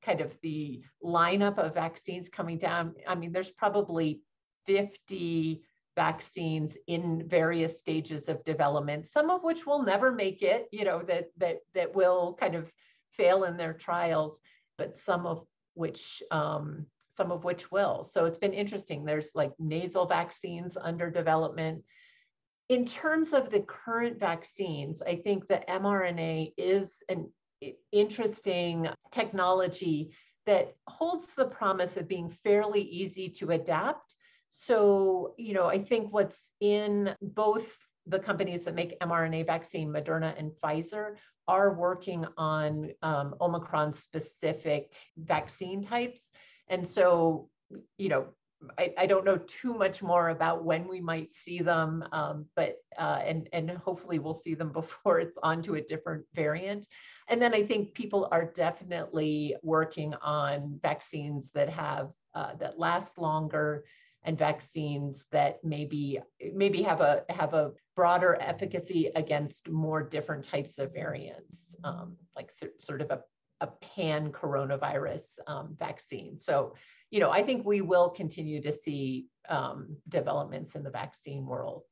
kind 0.02 0.20
of 0.20 0.32
the 0.40 0.82
lineup 1.04 1.58
of 1.58 1.74
vaccines 1.74 2.28
coming 2.28 2.58
down. 2.58 2.94
I 3.08 3.16
mean, 3.16 3.32
there's 3.32 3.50
probably 3.50 4.20
50 4.66 5.62
vaccines 5.96 6.76
in 6.86 7.26
various 7.26 7.78
stages 7.78 8.28
of 8.28 8.44
development, 8.44 9.06
some 9.06 9.30
of 9.30 9.42
which 9.42 9.66
will 9.66 9.82
never 9.82 10.12
make 10.12 10.42
it, 10.42 10.68
you 10.70 10.84
know, 10.84 11.02
that 11.02 11.28
that 11.38 11.58
that 11.74 11.94
will 11.94 12.36
kind 12.38 12.54
of 12.54 12.70
fail 13.12 13.44
in 13.44 13.56
their 13.56 13.72
trials, 13.72 14.36
but 14.76 14.98
some 14.98 15.26
of 15.26 15.46
which 15.74 16.22
um, 16.30 16.86
some 17.16 17.32
of 17.32 17.44
which 17.44 17.72
will. 17.72 18.04
So 18.04 18.26
it's 18.26 18.38
been 18.38 18.52
interesting. 18.52 19.04
There's 19.04 19.30
like 19.34 19.52
nasal 19.58 20.06
vaccines 20.06 20.76
under 20.76 21.10
development. 21.10 21.82
In 22.68 22.84
terms 22.84 23.32
of 23.32 23.50
the 23.50 23.60
current 23.60 24.18
vaccines, 24.18 25.00
I 25.00 25.16
think 25.16 25.46
the 25.46 25.62
mRNA 25.68 26.52
is 26.58 26.98
an 27.08 27.30
interesting 27.90 28.88
technology 29.12 30.10
that 30.44 30.74
holds 30.88 31.28
the 31.34 31.46
promise 31.46 31.96
of 31.96 32.06
being 32.06 32.28
fairly 32.44 32.82
easy 32.82 33.28
to 33.30 33.52
adapt 33.52 34.15
so, 34.50 35.34
you 35.36 35.54
know, 35.54 35.66
I 35.66 35.82
think 35.82 36.12
what's 36.12 36.50
in 36.60 37.14
both 37.20 37.66
the 38.06 38.18
companies 38.18 38.64
that 38.64 38.74
make 38.74 38.98
mRNA 39.00 39.46
vaccine, 39.46 39.88
Moderna 39.88 40.38
and 40.38 40.52
Pfizer, 40.62 41.16
are 41.48 41.74
working 41.74 42.24
on 42.36 42.90
um, 43.02 43.34
Omicron 43.40 43.92
specific 43.92 44.92
vaccine 45.16 45.84
types. 45.84 46.30
And 46.68 46.86
so, 46.86 47.48
you 47.98 48.08
know, 48.08 48.26
I, 48.78 48.94
I, 48.96 49.06
don't 49.06 49.24
know 49.24 49.36
too 49.36 49.74
much 49.74 50.02
more 50.02 50.30
about 50.30 50.64
when 50.64 50.88
we 50.88 51.00
might 51.00 51.32
see 51.32 51.60
them, 51.60 52.02
um, 52.12 52.46
but 52.56 52.76
uh, 52.98 53.20
and 53.24 53.48
and 53.52 53.70
hopefully 53.70 54.18
we'll 54.18 54.38
see 54.38 54.54
them 54.54 54.72
before 54.72 55.20
it's 55.20 55.38
onto 55.42 55.74
a 55.74 55.80
different 55.80 56.24
variant. 56.34 56.86
And 57.28 57.40
then 57.40 57.54
I 57.54 57.64
think 57.66 57.94
people 57.94 58.28
are 58.32 58.46
definitely 58.46 59.56
working 59.62 60.14
on 60.22 60.78
vaccines 60.82 61.50
that 61.52 61.68
have 61.68 62.10
uh, 62.34 62.54
that 62.56 62.78
last 62.78 63.18
longer, 63.18 63.84
and 64.26 64.36
vaccines 64.36 65.24
that 65.30 65.60
maybe 65.64 66.20
maybe 66.52 66.82
have 66.82 67.00
a 67.00 67.22
have 67.30 67.54
a 67.54 67.70
broader 67.94 68.36
efficacy 68.40 69.10
against 69.14 69.70
more 69.70 70.02
different 70.02 70.44
types 70.44 70.78
of 70.78 70.92
variants, 70.92 71.76
um, 71.84 72.16
like 72.34 72.50
sort 72.78 73.00
of 73.00 73.10
a, 73.10 73.20
a 73.60 73.68
pan 73.94 74.30
coronavirus 74.32 75.22
um, 75.46 75.74
vaccine. 75.78 76.38
So, 76.38 76.74
you 77.10 77.20
know, 77.20 77.30
I 77.30 77.42
think 77.42 77.64
we 77.64 77.80
will 77.80 78.10
continue 78.10 78.60
to 78.62 78.72
see 78.72 79.26
um, 79.48 79.96
developments 80.08 80.74
in 80.74 80.82
the 80.82 80.90
vaccine 80.90 81.46
world. 81.46 81.84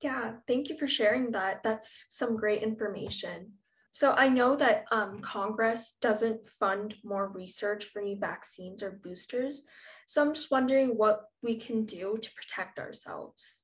Yeah, 0.00 0.32
thank 0.46 0.70
you 0.70 0.78
for 0.78 0.88
sharing 0.88 1.30
that. 1.32 1.62
That's 1.62 2.06
some 2.08 2.36
great 2.36 2.62
information. 2.62 3.52
So 3.90 4.12
I 4.12 4.28
know 4.28 4.54
that 4.56 4.84
um, 4.92 5.20
Congress 5.20 5.96
doesn't 6.00 6.46
fund 6.46 6.94
more 7.04 7.28
research 7.28 7.86
for 7.86 8.02
new 8.02 8.16
vaccines 8.16 8.82
or 8.82 9.00
boosters. 9.02 9.62
So 10.06 10.22
I'm 10.22 10.34
just 10.34 10.50
wondering 10.50 10.96
what 10.96 11.22
we 11.42 11.56
can 11.56 11.84
do 11.84 12.18
to 12.20 12.30
protect 12.34 12.78
ourselves. 12.78 13.62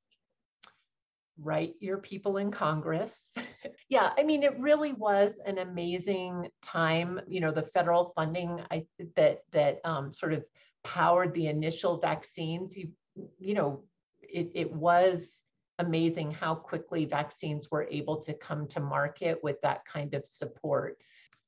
Write 1.39 1.75
your 1.81 1.99
people 1.99 2.39
in 2.39 2.51
Congress. 2.51 3.29
yeah, 3.89 4.11
I 4.17 4.23
mean, 4.23 4.43
it 4.43 4.59
really 4.59 4.93
was 4.93 5.41
an 5.45 5.59
amazing 5.59 6.49
time. 6.63 7.21
You 7.29 7.41
know, 7.41 7.53
the 7.53 7.69
federal 7.75 8.13
funding 8.15 8.61
I, 8.71 8.87
that 9.17 9.41
that 9.53 9.81
um, 9.85 10.13
sort 10.13 10.33
of 10.33 10.45
powered 10.85 11.35
the 11.35 11.49
initial 11.49 11.99
vaccines. 11.99 12.77
You, 12.77 12.91
you 13.39 13.55
know, 13.55 13.83
it, 14.23 14.53
it 14.55 14.73
was 14.73 15.41
amazing 15.79 16.31
how 16.31 16.55
quickly 16.55 17.05
vaccines 17.05 17.71
were 17.71 17.89
able 17.91 18.17
to 18.23 18.35
come 18.35 18.67
to 18.69 18.81
market 18.81 19.43
with 19.43 19.61
that 19.63 19.85
kind 19.85 20.15
of 20.15 20.27
support. 20.27 20.99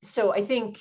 So 0.03 0.33
I 0.33 0.45
think 0.45 0.81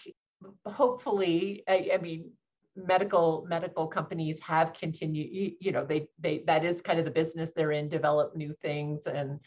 hopefully, 0.65 1.63
I, 1.67 1.91
I 1.93 1.97
mean, 1.97 2.31
medical 2.75 3.45
medical 3.47 3.87
companies 3.87 4.39
have 4.39 4.73
continued 4.73 5.29
you, 5.31 5.51
you, 5.59 5.71
know 5.71 5.85
they 5.85 6.07
they 6.19 6.43
that 6.45 6.65
is 6.65 6.81
kind 6.81 6.99
of 6.99 7.05
the 7.05 7.11
business 7.11 7.51
they're 7.55 7.71
in 7.71 7.87
develop 7.87 8.35
new 8.35 8.53
things 8.61 9.07
and 9.07 9.39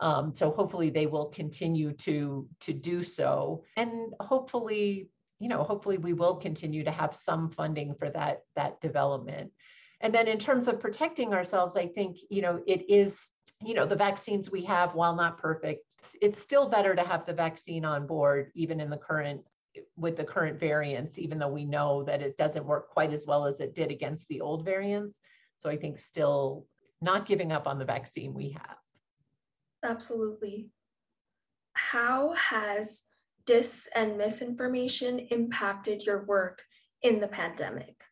um, 0.00 0.32
so 0.34 0.50
hopefully 0.50 0.88
they 0.88 1.06
will 1.06 1.26
continue 1.26 1.92
to 1.92 2.48
to 2.60 2.72
do 2.72 3.02
so 3.02 3.62
and 3.76 4.14
hopefully 4.20 5.10
you 5.40 5.48
know 5.48 5.62
hopefully 5.62 5.98
we 5.98 6.14
will 6.14 6.36
continue 6.36 6.82
to 6.82 6.90
have 6.90 7.14
some 7.14 7.50
funding 7.50 7.94
for 7.94 8.08
that 8.08 8.44
that 8.56 8.80
development 8.80 9.52
and 10.00 10.14
then 10.14 10.26
in 10.26 10.38
terms 10.38 10.66
of 10.66 10.80
protecting 10.80 11.34
ourselves 11.34 11.76
i 11.76 11.86
think 11.86 12.16
you 12.30 12.40
know 12.40 12.62
it 12.66 12.88
is 12.88 13.28
you 13.64 13.74
know, 13.74 13.86
the 13.86 13.96
vaccines 13.96 14.50
we 14.50 14.64
have, 14.64 14.94
while 14.94 15.14
not 15.14 15.38
perfect, 15.38 15.84
it's 16.20 16.40
still 16.40 16.68
better 16.68 16.94
to 16.94 17.02
have 17.02 17.26
the 17.26 17.32
vaccine 17.32 17.84
on 17.84 18.06
board, 18.06 18.50
even 18.54 18.80
in 18.80 18.90
the 18.90 18.96
current 18.96 19.42
with 19.96 20.16
the 20.16 20.24
current 20.24 20.58
variants, 20.58 21.18
even 21.18 21.38
though 21.38 21.48
we 21.48 21.64
know 21.64 22.02
that 22.02 22.20
it 22.22 22.36
doesn't 22.36 22.66
work 22.66 22.90
quite 22.90 23.12
as 23.12 23.24
well 23.26 23.46
as 23.46 23.60
it 23.60 23.74
did 23.74 23.90
against 23.90 24.26
the 24.28 24.40
old 24.40 24.64
variants. 24.64 25.16
So 25.58 25.70
I 25.70 25.76
think 25.76 25.98
still 25.98 26.66
not 27.00 27.26
giving 27.26 27.52
up 27.52 27.66
on 27.66 27.78
the 27.78 27.84
vaccine 27.84 28.34
we 28.34 28.50
have. 28.50 28.76
Absolutely. 29.84 30.70
How 31.74 32.32
has 32.34 33.02
dis 33.46 33.88
and 33.94 34.18
misinformation 34.18 35.20
impacted 35.30 36.04
your 36.04 36.24
work 36.24 36.62
in 37.02 37.20
the 37.20 37.28
pandemic? 37.28 38.02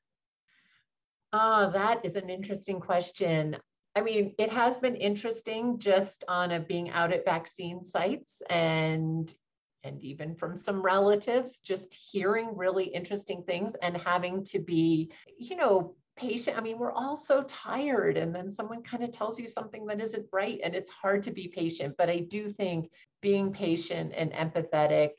Ah, 1.32 1.70
that 1.70 2.04
is 2.04 2.14
an 2.16 2.30
interesting 2.30 2.80
question. 2.80 3.56
I 3.98 4.00
mean, 4.00 4.32
it 4.38 4.52
has 4.52 4.76
been 4.76 4.94
interesting 4.94 5.76
just 5.80 6.22
on 6.28 6.52
a 6.52 6.60
being 6.60 6.90
out 6.90 7.12
at 7.12 7.24
vaccine 7.24 7.84
sites 7.84 8.40
and 8.48 9.34
and 9.82 10.00
even 10.02 10.36
from 10.36 10.56
some 10.56 10.82
relatives, 10.82 11.58
just 11.58 11.92
hearing 11.94 12.56
really 12.56 12.84
interesting 12.84 13.42
things 13.42 13.74
and 13.82 13.96
having 13.96 14.44
to 14.44 14.58
be, 14.58 15.10
you 15.38 15.56
know, 15.56 15.94
patient. 16.16 16.56
I 16.56 16.60
mean, 16.60 16.78
we're 16.78 16.92
all 16.92 17.16
so 17.16 17.44
tired, 17.44 18.16
and 18.16 18.32
then 18.32 18.50
someone 18.50 18.82
kind 18.82 19.02
of 19.02 19.10
tells 19.10 19.38
you 19.38 19.48
something 19.48 19.86
that 19.86 20.00
isn't 20.00 20.26
right, 20.32 20.60
and 20.62 20.74
it's 20.76 20.90
hard 20.90 21.24
to 21.24 21.32
be 21.32 21.48
patient. 21.48 21.94
But 21.98 22.08
I 22.08 22.18
do 22.18 22.52
think 22.52 22.90
being 23.20 23.52
patient 23.52 24.12
and 24.16 24.32
empathetic 24.32 25.10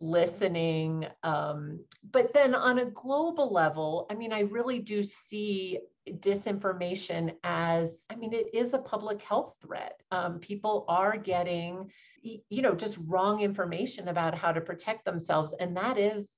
listening. 0.00 1.06
Um, 1.22 1.84
but 2.10 2.34
then 2.34 2.54
on 2.54 2.78
a 2.78 2.90
global 2.90 3.52
level, 3.52 4.06
I 4.10 4.14
mean, 4.14 4.32
I 4.32 4.40
really 4.40 4.80
do 4.80 5.02
see 5.02 5.78
disinformation 6.08 7.34
as, 7.44 7.98
I 8.10 8.16
mean, 8.16 8.32
it 8.32 8.54
is 8.54 8.72
a 8.72 8.78
public 8.78 9.22
health 9.22 9.54
threat. 9.62 10.00
Um, 10.10 10.38
people 10.38 10.84
are 10.88 11.16
getting, 11.16 11.90
you 12.22 12.62
know, 12.62 12.74
just 12.74 12.98
wrong 13.06 13.40
information 13.40 14.08
about 14.08 14.34
how 14.34 14.52
to 14.52 14.60
protect 14.60 15.04
themselves. 15.04 15.54
And 15.60 15.76
that 15.76 15.98
is 15.98 16.28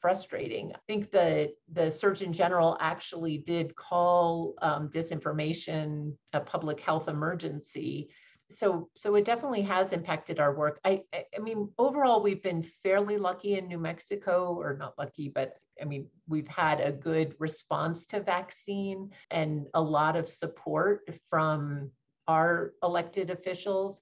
frustrating. 0.00 0.72
I 0.74 0.78
think 0.86 1.10
the, 1.10 1.52
the 1.72 1.90
Surgeon 1.90 2.32
General 2.32 2.76
actually 2.80 3.38
did 3.38 3.74
call 3.74 4.54
um, 4.62 4.88
disinformation 4.88 6.14
a 6.32 6.40
public 6.40 6.80
health 6.80 7.08
emergency 7.08 8.10
so 8.50 8.88
so 8.94 9.14
it 9.16 9.24
definitely 9.24 9.62
has 9.62 9.92
impacted 9.92 10.38
our 10.38 10.54
work 10.54 10.78
I, 10.84 11.02
I 11.12 11.24
i 11.36 11.40
mean 11.40 11.68
overall 11.78 12.22
we've 12.22 12.42
been 12.42 12.64
fairly 12.82 13.18
lucky 13.18 13.58
in 13.58 13.66
new 13.66 13.78
mexico 13.78 14.54
or 14.54 14.76
not 14.76 14.94
lucky 14.98 15.28
but 15.28 15.54
i 15.80 15.84
mean 15.84 16.06
we've 16.28 16.48
had 16.48 16.80
a 16.80 16.92
good 16.92 17.34
response 17.38 18.06
to 18.06 18.20
vaccine 18.20 19.10
and 19.30 19.66
a 19.74 19.80
lot 19.80 20.16
of 20.16 20.28
support 20.28 21.08
from 21.30 21.90
our 22.28 22.72
elected 22.82 23.30
officials 23.30 24.00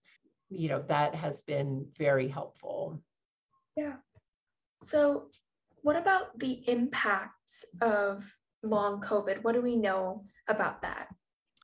you 0.51 0.69
know 0.69 0.83
that 0.89 1.15
has 1.15 1.41
been 1.43 1.87
very 1.99 2.29
helpful 2.29 3.03
yeah 3.77 3.97
So, 4.83 5.29
what 5.83 5.97
about 5.97 6.39
the 6.39 6.63
impacts 6.69 7.65
of 7.81 8.25
long 8.63 9.01
COVID? 9.01 9.43
What 9.43 9.55
do 9.55 9.63
we 9.63 9.77
know 9.77 10.25
about 10.49 10.83
that? 10.83 11.09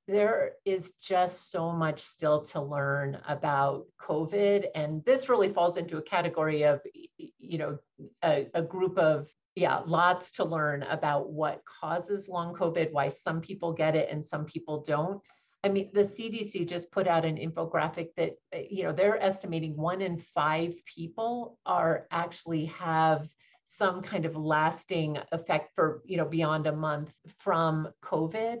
There 0.07 0.53
is 0.65 0.93
just 1.01 1.51
so 1.51 1.71
much 1.71 2.01
still 2.01 2.43
to 2.45 2.61
learn 2.61 3.19
about 3.27 3.85
COVID. 4.01 4.65
And 4.75 5.03
this 5.05 5.29
really 5.29 5.53
falls 5.53 5.77
into 5.77 5.97
a 5.97 6.01
category 6.01 6.63
of, 6.63 6.81
you 7.17 7.57
know, 7.57 7.77
a, 8.23 8.47
a 8.53 8.61
group 8.63 8.97
of 8.97 9.27
yeah, 9.55 9.81
lots 9.85 10.31
to 10.33 10.45
learn 10.45 10.83
about 10.83 11.31
what 11.31 11.61
causes 11.65 12.29
long 12.29 12.53
COVID, 12.53 12.91
why 12.91 13.09
some 13.09 13.41
people 13.41 13.73
get 13.73 13.95
it 13.95 14.09
and 14.09 14.25
some 14.25 14.45
people 14.45 14.83
don't. 14.87 15.21
I 15.63 15.69
mean, 15.69 15.91
the 15.93 16.03
CDC 16.03 16.67
just 16.67 16.91
put 16.91 17.07
out 17.07 17.25
an 17.25 17.37
infographic 17.37 18.09
that, 18.17 18.33
you 18.69 18.83
know, 18.83 18.93
they're 18.93 19.21
estimating 19.21 19.77
one 19.77 20.01
in 20.01 20.23
five 20.33 20.73
people 20.85 21.59
are 21.65 22.07
actually 22.11 22.65
have 22.65 23.27
some 23.67 24.01
kind 24.01 24.25
of 24.25 24.35
lasting 24.35 25.17
effect 25.31 25.71
for, 25.75 26.01
you 26.05 26.17
know, 26.17 26.25
beyond 26.25 26.67
a 26.67 26.71
month 26.71 27.11
from 27.39 27.89
COVID. 28.03 28.57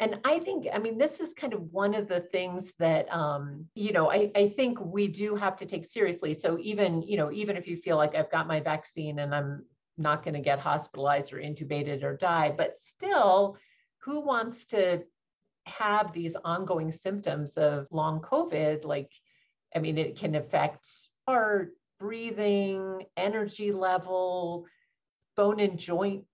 And 0.00 0.20
I 0.24 0.38
think, 0.38 0.66
I 0.72 0.78
mean, 0.78 0.96
this 0.96 1.20
is 1.20 1.34
kind 1.34 1.52
of 1.52 1.72
one 1.72 1.94
of 1.94 2.08
the 2.08 2.20
things 2.20 2.72
that, 2.78 3.12
um, 3.12 3.66
you 3.74 3.92
know, 3.92 4.10
I, 4.10 4.30
I 4.34 4.48
think 4.50 4.80
we 4.80 5.08
do 5.08 5.34
have 5.34 5.56
to 5.56 5.66
take 5.66 5.84
seriously. 5.84 6.34
So 6.34 6.56
even, 6.60 7.02
you 7.02 7.16
know, 7.16 7.30
even 7.32 7.56
if 7.56 7.66
you 7.66 7.76
feel 7.76 7.96
like 7.96 8.14
I've 8.14 8.30
got 8.30 8.46
my 8.46 8.60
vaccine 8.60 9.18
and 9.18 9.34
I'm 9.34 9.64
not 9.98 10.24
going 10.24 10.34
to 10.34 10.40
get 10.40 10.58
hospitalized 10.58 11.32
or 11.32 11.38
intubated 11.38 12.02
or 12.02 12.16
die. 12.16 12.54
But 12.56 12.80
still, 12.80 13.56
who 13.98 14.20
wants 14.20 14.66
to 14.66 15.02
have 15.66 16.12
these 16.12 16.36
ongoing 16.44 16.92
symptoms 16.92 17.56
of 17.56 17.86
long 17.90 18.20
COVID? 18.20 18.84
Like, 18.84 19.12
I 19.74 19.80
mean, 19.80 19.98
it 19.98 20.18
can 20.18 20.34
affect 20.34 20.88
heart, 21.26 21.74
breathing, 21.98 23.04
energy 23.16 23.72
level, 23.72 24.66
bone 25.36 25.60
and 25.60 25.78
joint 25.78 26.24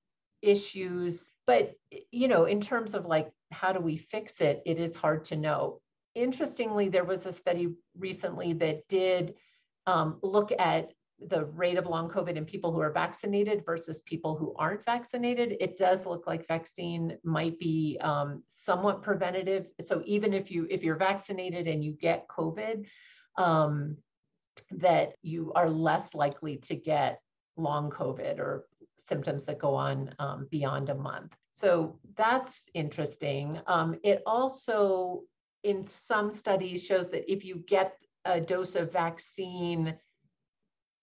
issues. 0.43 1.31
But, 1.47 1.75
you 2.11 2.29
know, 2.29 2.45
in 2.45 2.61
terms 2.61 2.95
of 2.95 3.07
like, 3.07 3.31
how 3.51 3.73
do 3.73 3.81
we 3.81 3.97
fix 3.97 4.41
it? 4.41 4.63
It 4.67 4.79
is 4.79 4.97
hard 4.97 5.25
to 5.27 5.37
know. 5.37 5.81
Interestingly, 6.15 6.89
there 6.89 7.05
was 7.05 7.27
a 7.27 7.33
study 7.33 7.75
recently 7.99 8.53
that 8.55 8.87
did 8.89 9.35
um, 9.87 10.19
look 10.23 10.53
at 10.59 10.93
the 11.29 11.45
rate 11.47 11.79
of 11.79 11.87
long 11.87 12.09
COVID 12.09 12.37
in 12.37 12.45
people 12.45 12.73
who 12.73 12.81
are 12.81 12.93
vaccinated 12.93 13.65
versus 13.65 14.03
people 14.03 14.37
who 14.37 14.55
aren't 14.59 14.85
vaccinated, 14.85 15.57
it 15.61 15.77
does 15.77 16.07
look 16.07 16.27
like 16.27 16.47
vaccine 16.47 17.17
might 17.25 17.59
be 17.59 17.99
um, 18.01 18.43
somewhat 18.53 19.03
preventative. 19.03 19.67
So 19.83 20.03
even 20.05 20.33
if 20.33 20.51
you 20.51 20.67
if 20.71 20.83
you're 20.83 20.97
vaccinated 20.97 21.67
and 21.67 21.85
you 21.85 21.93
get 21.93 22.29
COVID, 22.29 22.87
um, 23.37 23.97
that 24.71 25.15
you 25.23 25.53
are 25.55 25.69
less 25.69 26.15
likely 26.15 26.57
to 26.59 26.75
get 26.75 27.21
long 27.57 27.91
COVID 27.91 28.39
or 28.39 28.67
symptoms 29.09 29.45
that 29.45 29.59
go 29.59 29.75
on 29.75 30.15
um, 30.19 30.49
beyond 30.51 30.89
a 30.89 30.95
month. 30.95 31.35
So 31.51 31.99
that's 32.17 32.65
interesting. 32.75 33.61
Um, 33.67 33.97
it 34.03 34.23
also, 34.27 35.23
in 35.63 35.87
some 35.87 36.31
studies, 36.31 36.85
shows 36.85 37.11
that 37.11 37.31
if 37.31 37.45
you 37.45 37.63
get 37.67 37.97
a 38.25 38.41
dose 38.41 38.75
of 38.75 38.93
vaccine 38.93 39.95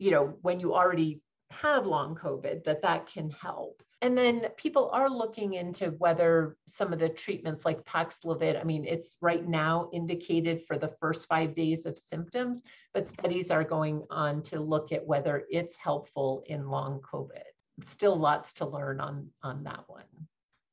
you 0.02 0.10
know, 0.10 0.34
when 0.42 0.60
you 0.60 0.74
already 0.74 1.22
have 1.52 1.86
long 1.86 2.16
COVID, 2.16 2.64
that 2.64 2.82
that 2.82 3.06
can 3.06 3.30
help. 3.30 3.84
And 4.02 4.18
then 4.18 4.48
people 4.58 4.90
are 4.92 5.08
looking 5.08 5.54
into 5.54 5.92
whether 6.00 6.58
some 6.68 6.92
of 6.92 6.98
the 6.98 7.08
treatments 7.08 7.66
like 7.66 7.86
Paxlovid, 7.86 8.60
I 8.60 8.64
mean, 8.64 8.84
it's 8.84 9.18
right 9.22 9.48
now 9.48 9.92
indicated 9.94 10.64
for 10.66 10.76
the 10.76 10.92
first 11.00 11.28
five 11.28 11.54
days 11.54 11.86
of 11.86 12.00
symptoms, 12.00 12.64
but 12.96 13.08
studies 13.08 13.52
are 13.52 13.64
going 13.64 14.04
on 14.10 14.42
to 14.44 14.60
look 14.60 14.92
at 14.92 15.06
whether 15.06 15.44
it's 15.52 15.76
helpful 15.76 16.44
in 16.48 16.68
long 16.68 17.00
COVID. 17.02 17.44
Still 17.86 18.18
lots 18.18 18.54
to 18.54 18.66
learn 18.66 19.00
on, 19.00 19.30
on 19.44 19.64
that 19.66 19.84
one. 19.86 20.06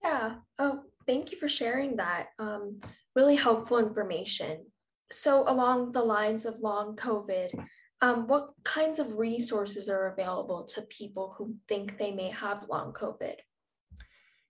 Yeah. 0.03 0.37
Oh, 0.59 0.85
thank 1.07 1.33
you 1.33 1.39
for 1.39 1.51
sharing 1.51 1.97
that. 1.97 2.29
Um, 2.39 2.81
really 3.15 3.37
helpful 3.37 3.79
information. 3.79 4.65
So, 5.13 5.45
along 5.47 5.93
the 5.93 6.03
lines 6.03 6.47
of 6.47 6.61
long 6.61 6.97
COVID, 6.97 7.67
um, 8.01 8.27
what 8.29 8.51
kinds 8.65 8.99
of 8.99 9.19
resources 9.19 9.89
are 9.89 10.09
available 10.09 10.65
to 10.75 10.83
people 10.83 11.35
who 11.37 11.55
think 11.69 11.99
they 11.99 12.13
may 12.13 12.31
have 12.31 12.69
long 12.69 12.93
COVID? 12.93 13.35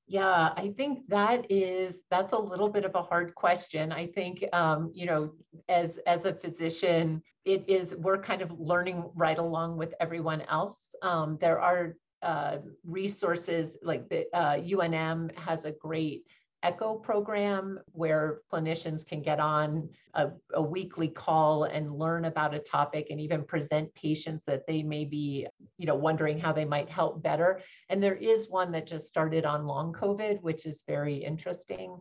Yeah, 0.06 0.52
I 0.56 0.72
think 0.76 1.06
that 1.08 1.50
is 1.50 2.02
that's 2.10 2.32
a 2.32 2.38
little 2.38 2.70
bit 2.70 2.86
of 2.86 2.94
a 2.94 3.02
hard 3.02 3.34
question. 3.34 3.92
I 3.92 4.06
think 4.06 4.42
um, 4.54 4.90
you 4.94 5.04
know, 5.04 5.32
as 5.68 5.98
as 6.06 6.24
a 6.24 6.32
physician, 6.32 7.22
it 7.44 7.68
is 7.68 7.94
we're 7.94 8.22
kind 8.22 8.40
of 8.40 8.50
learning 8.58 9.04
right 9.14 9.38
along 9.38 9.76
with 9.76 9.92
everyone 10.00 10.42
else. 10.42 10.76
Um, 11.02 11.36
there 11.42 11.60
are 11.60 11.96
uh, 12.22 12.56
resources 12.84 13.76
like 13.82 14.08
the 14.08 14.26
uh, 14.34 14.56
UNM 14.56 15.36
has 15.38 15.66
a 15.66 15.72
great 15.72 16.24
ECHO 16.62 16.96
program 16.96 17.78
where 17.92 18.40
clinicians 18.52 19.06
can 19.06 19.22
get 19.22 19.38
on 19.38 19.88
a, 20.14 20.28
a, 20.54 20.62
weekly 20.62 21.06
call 21.06 21.64
and 21.64 21.96
learn 21.96 22.24
about 22.24 22.54
a 22.54 22.58
topic 22.58 23.08
and 23.10 23.20
even 23.20 23.44
present 23.44 23.94
patients 23.94 24.42
that 24.46 24.66
they 24.66 24.82
may 24.82 25.04
be, 25.04 25.46
you 25.76 25.86
know, 25.86 25.94
wondering 25.94 26.38
how 26.38 26.52
they 26.52 26.64
might 26.64 26.88
help 26.88 27.22
better. 27.22 27.60
And 27.88 28.02
there 28.02 28.16
is 28.16 28.48
one 28.48 28.72
that 28.72 28.88
just 28.88 29.06
started 29.06 29.44
on 29.44 29.66
long 29.66 29.92
COVID, 29.92 30.42
which 30.42 30.66
is 30.66 30.82
very 30.86 31.14
interesting. 31.14 31.96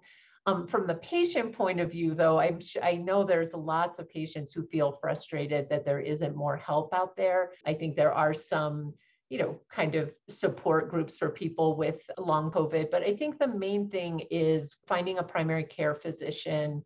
Um, 0.47 0.65
from 0.65 0.87
the 0.87 0.95
patient 0.95 1.53
point 1.53 1.79
of 1.79 1.91
view, 1.91 2.15
though, 2.15 2.39
I'm 2.39 2.59
I 2.81 2.95
know 2.95 3.23
there's 3.23 3.53
lots 3.53 3.99
of 3.99 4.09
patients 4.09 4.53
who 4.53 4.65
feel 4.65 4.97
frustrated 5.01 5.67
that 5.69 5.83
there 5.83 5.99
isn't 5.99 6.35
more 6.35 6.55
help 6.55 6.93
out 6.93 7.17
there. 7.17 7.51
I 7.65 7.73
think 7.73 7.95
there 7.95 8.13
are 8.13 8.33
some 8.33 8.93
you 9.29 9.39
know, 9.39 9.59
kind 9.69 9.95
of 9.95 10.11
support 10.29 10.89
groups 10.89 11.17
for 11.17 11.29
people 11.29 11.75
with 11.75 11.99
long 12.17 12.49
COVID. 12.51 12.89
But 12.91 13.03
I 13.03 13.15
think 13.15 13.37
the 13.37 13.47
main 13.47 13.89
thing 13.89 14.21
is 14.31 14.75
finding 14.87 15.17
a 15.17 15.23
primary 15.23 15.65
care 15.65 15.95
physician 15.95 16.83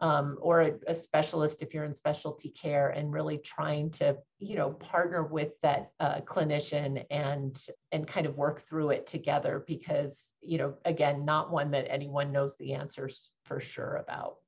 um, 0.00 0.36
or 0.40 0.62
a, 0.62 0.72
a, 0.88 0.94
specialist 0.94 1.62
if 1.62 1.72
you're 1.72 1.84
in 1.84 1.94
specialty 1.94 2.50
care 2.50 2.90
and 2.90 3.12
really 3.12 3.38
trying 3.38 3.90
to, 3.92 4.16
you 4.40 4.56
know, 4.56 4.70
partner 4.70 5.22
with 5.22 5.52
that 5.62 5.92
uh, 6.00 6.20
clinician 6.22 7.04
and 7.12 7.56
and 7.92 8.06
kind 8.06 8.26
of 8.26 8.36
work 8.36 8.62
through 8.62 8.90
it 8.90 9.06
together 9.06 9.64
because, 9.68 10.30
you 10.42 10.58
know, 10.58 10.74
again, 10.84 11.24
not 11.24 11.52
one 11.52 11.70
that 11.70 11.90
anyone 11.90 12.32
knows 12.32 12.56
the 12.58 12.74
answers 12.74 13.30
for 13.44 13.60
sure 13.60 14.02
about. 14.02 14.38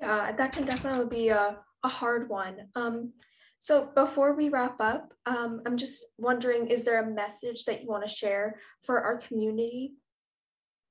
Yeah, 0.00 0.32
that 0.32 0.52
can 0.52 0.66
definitely 0.66 1.06
be 1.06 1.28
a, 1.30 1.56
a 1.82 1.88
hard 1.88 2.28
one. 2.28 2.68
Um, 2.76 3.12
so 3.58 3.90
before 3.94 4.34
we 4.34 4.48
wrap 4.48 4.80
up, 4.80 5.12
um, 5.26 5.62
I'm 5.66 5.76
just 5.76 6.04
wondering, 6.16 6.68
is 6.68 6.84
there 6.84 7.02
a 7.02 7.10
message 7.10 7.64
that 7.64 7.82
you 7.82 7.88
want 7.88 8.06
to 8.06 8.08
share 8.08 8.60
for 8.84 9.00
our 9.00 9.18
community? 9.18 9.94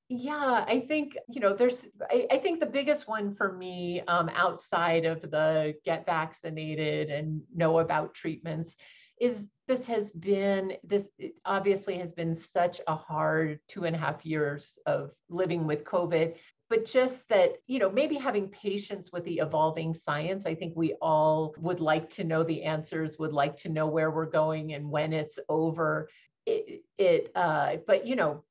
Yeah, 0.10 0.63
I 0.67 0.82
think, 0.82 1.17
you 1.27 1.41
know, 1.41 1.53
there's, 1.53 1.82
I, 2.10 2.27
I 2.32 2.38
think 2.38 2.60
the 2.60 2.65
biggest 2.65 3.08
one 3.08 3.36
for 3.36 3.51
me 3.51 4.01
um, 4.08 4.30
outside 4.34 5.06
of 5.06 5.21
the 5.21 5.75
get 5.84 6.06
vaccinated 6.06 7.10
and 7.10 7.41
know 7.53 7.80
about 7.80 8.13
treatments 8.13 8.75
is 9.19 9.43
this 9.67 9.86
has 9.88 10.12
been, 10.12 10.73
this 10.84 11.10
obviously 11.43 11.97
has 11.97 12.12
been 12.13 12.36
such 12.36 12.80
a 12.88 12.95
hard 12.95 13.60
two 13.67 13.84
and 13.84 13.95
a 13.95 13.99
half 13.99 14.25
years 14.25 14.77
of 14.86 15.12
living 15.30 15.67
with 15.67 15.84
COVID 15.84 16.36
but 16.69 16.86
just 16.86 17.27
that, 17.30 17.53
you 17.67 17.80
know, 17.80 17.89
maybe 17.89 18.15
having 18.15 18.49
patience 18.49 19.12
with 19.12 19.23
the 19.23 19.39
evolving 19.39 19.93
science. 19.93 20.45
I 20.45 20.53
think 20.53 20.73
we 20.75 20.95
all 21.01 21.56
would 21.60 21.80
like 21.80 22.10
to 22.12 22.23
know 22.23 22.43
the 22.43 22.63
answers, 22.63 23.17
would 23.17 23.34
like 23.34 23.56
to 23.58 23.69
know 23.69 23.88
where 23.88 24.12
we're 24.12 24.25
going 24.25 24.73
and 24.73 24.89
when 24.89 25.13
it's 25.13 25.39
over. 25.47 26.10
It, 26.45 26.84
it 26.97 27.32
uh, 27.36 27.77
but 27.86 28.06
you 28.06 28.15
know, 28.15 28.43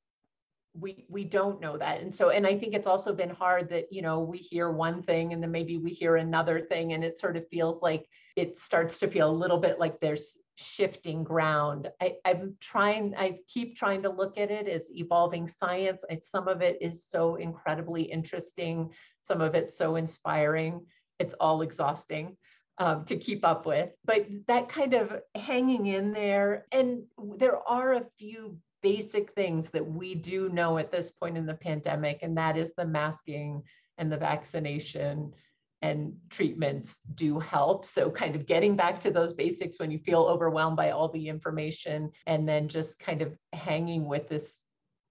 we 0.79 1.05
we 1.09 1.23
don't 1.23 1.59
know 1.59 1.77
that 1.77 2.01
and 2.01 2.13
so 2.13 2.29
and 2.29 2.45
i 2.45 2.57
think 2.57 2.73
it's 2.73 2.87
also 2.87 3.13
been 3.13 3.29
hard 3.29 3.69
that 3.69 3.91
you 3.91 4.01
know 4.01 4.19
we 4.19 4.37
hear 4.37 4.69
one 4.69 5.01
thing 5.01 5.33
and 5.33 5.41
then 5.41 5.51
maybe 5.51 5.77
we 5.77 5.91
hear 5.91 6.17
another 6.17 6.61
thing 6.61 6.93
and 6.93 7.03
it 7.03 7.17
sort 7.17 7.35
of 7.35 7.47
feels 7.47 7.81
like 7.81 8.07
it 8.35 8.59
starts 8.59 8.99
to 8.99 9.07
feel 9.07 9.29
a 9.29 9.31
little 9.31 9.57
bit 9.57 9.79
like 9.79 9.99
there's 9.99 10.37
shifting 10.57 11.23
ground. 11.23 11.89
I, 12.01 12.15
am 12.25 12.57
trying, 12.59 13.15
I 13.15 13.39
keep 13.47 13.75
trying 13.75 14.01
to 14.03 14.09
look 14.09 14.37
at 14.37 14.51
it 14.51 14.67
as 14.67 14.89
evolving 14.91 15.47
science. 15.47 16.03
I, 16.09 16.19
some 16.23 16.47
of 16.47 16.61
it 16.61 16.77
is 16.81 17.05
so 17.07 17.35
incredibly 17.35 18.03
interesting, 18.03 18.91
some 19.21 19.39
of 19.41 19.55
it's 19.55 19.77
so 19.77 19.95
inspiring. 19.95 20.85
It's 21.19 21.35
all 21.39 21.61
exhausting 21.61 22.37
um, 22.79 23.05
to 23.05 23.17
keep 23.17 23.45
up 23.45 23.65
with, 23.65 23.89
but 24.05 24.27
that 24.47 24.69
kind 24.69 24.93
of 24.93 25.21
hanging 25.35 25.87
in 25.87 26.11
there. 26.11 26.65
And 26.71 27.03
there 27.37 27.57
are 27.67 27.93
a 27.93 28.05
few 28.17 28.57
basic 28.81 29.33
things 29.33 29.69
that 29.69 29.85
we 29.85 30.15
do 30.15 30.49
know 30.49 30.77
at 30.77 30.91
this 30.91 31.11
point 31.11 31.37
in 31.37 31.45
the 31.45 31.55
pandemic, 31.55 32.19
and 32.21 32.37
that 32.37 32.57
is 32.57 32.71
the 32.77 32.85
masking 32.85 33.63
and 33.97 34.11
the 34.11 34.17
vaccination 34.17 35.33
and 35.81 36.13
treatments 36.29 36.97
do 37.15 37.39
help. 37.39 37.85
So, 37.85 38.09
kind 38.09 38.35
of 38.35 38.45
getting 38.45 38.75
back 38.75 38.99
to 39.01 39.11
those 39.11 39.33
basics 39.33 39.79
when 39.79 39.91
you 39.91 39.99
feel 39.99 40.21
overwhelmed 40.21 40.77
by 40.77 40.91
all 40.91 41.09
the 41.09 41.27
information, 41.27 42.11
and 42.25 42.47
then 42.47 42.67
just 42.67 42.99
kind 42.99 43.21
of 43.21 43.37
hanging 43.53 44.05
with 44.05 44.27
this 44.27 44.61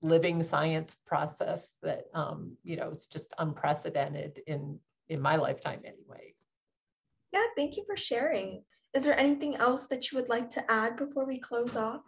living 0.02 0.42
science 0.42 0.96
process 1.06 1.74
that 1.82 2.04
um, 2.14 2.56
you 2.62 2.76
know 2.76 2.90
it's 2.92 3.06
just 3.06 3.26
unprecedented 3.38 4.40
in 4.46 4.78
in 5.08 5.20
my 5.20 5.36
lifetime 5.36 5.80
anyway. 5.84 6.34
Yeah, 7.32 7.44
thank 7.56 7.76
you 7.76 7.84
for 7.86 7.96
sharing. 7.96 8.62
Is 8.94 9.04
there 9.04 9.18
anything 9.18 9.56
else 9.56 9.86
that 9.88 10.10
you 10.10 10.18
would 10.18 10.28
like 10.28 10.50
to 10.52 10.70
add 10.70 10.96
before 10.96 11.26
we 11.26 11.38
close 11.38 11.76
off? 11.76 12.02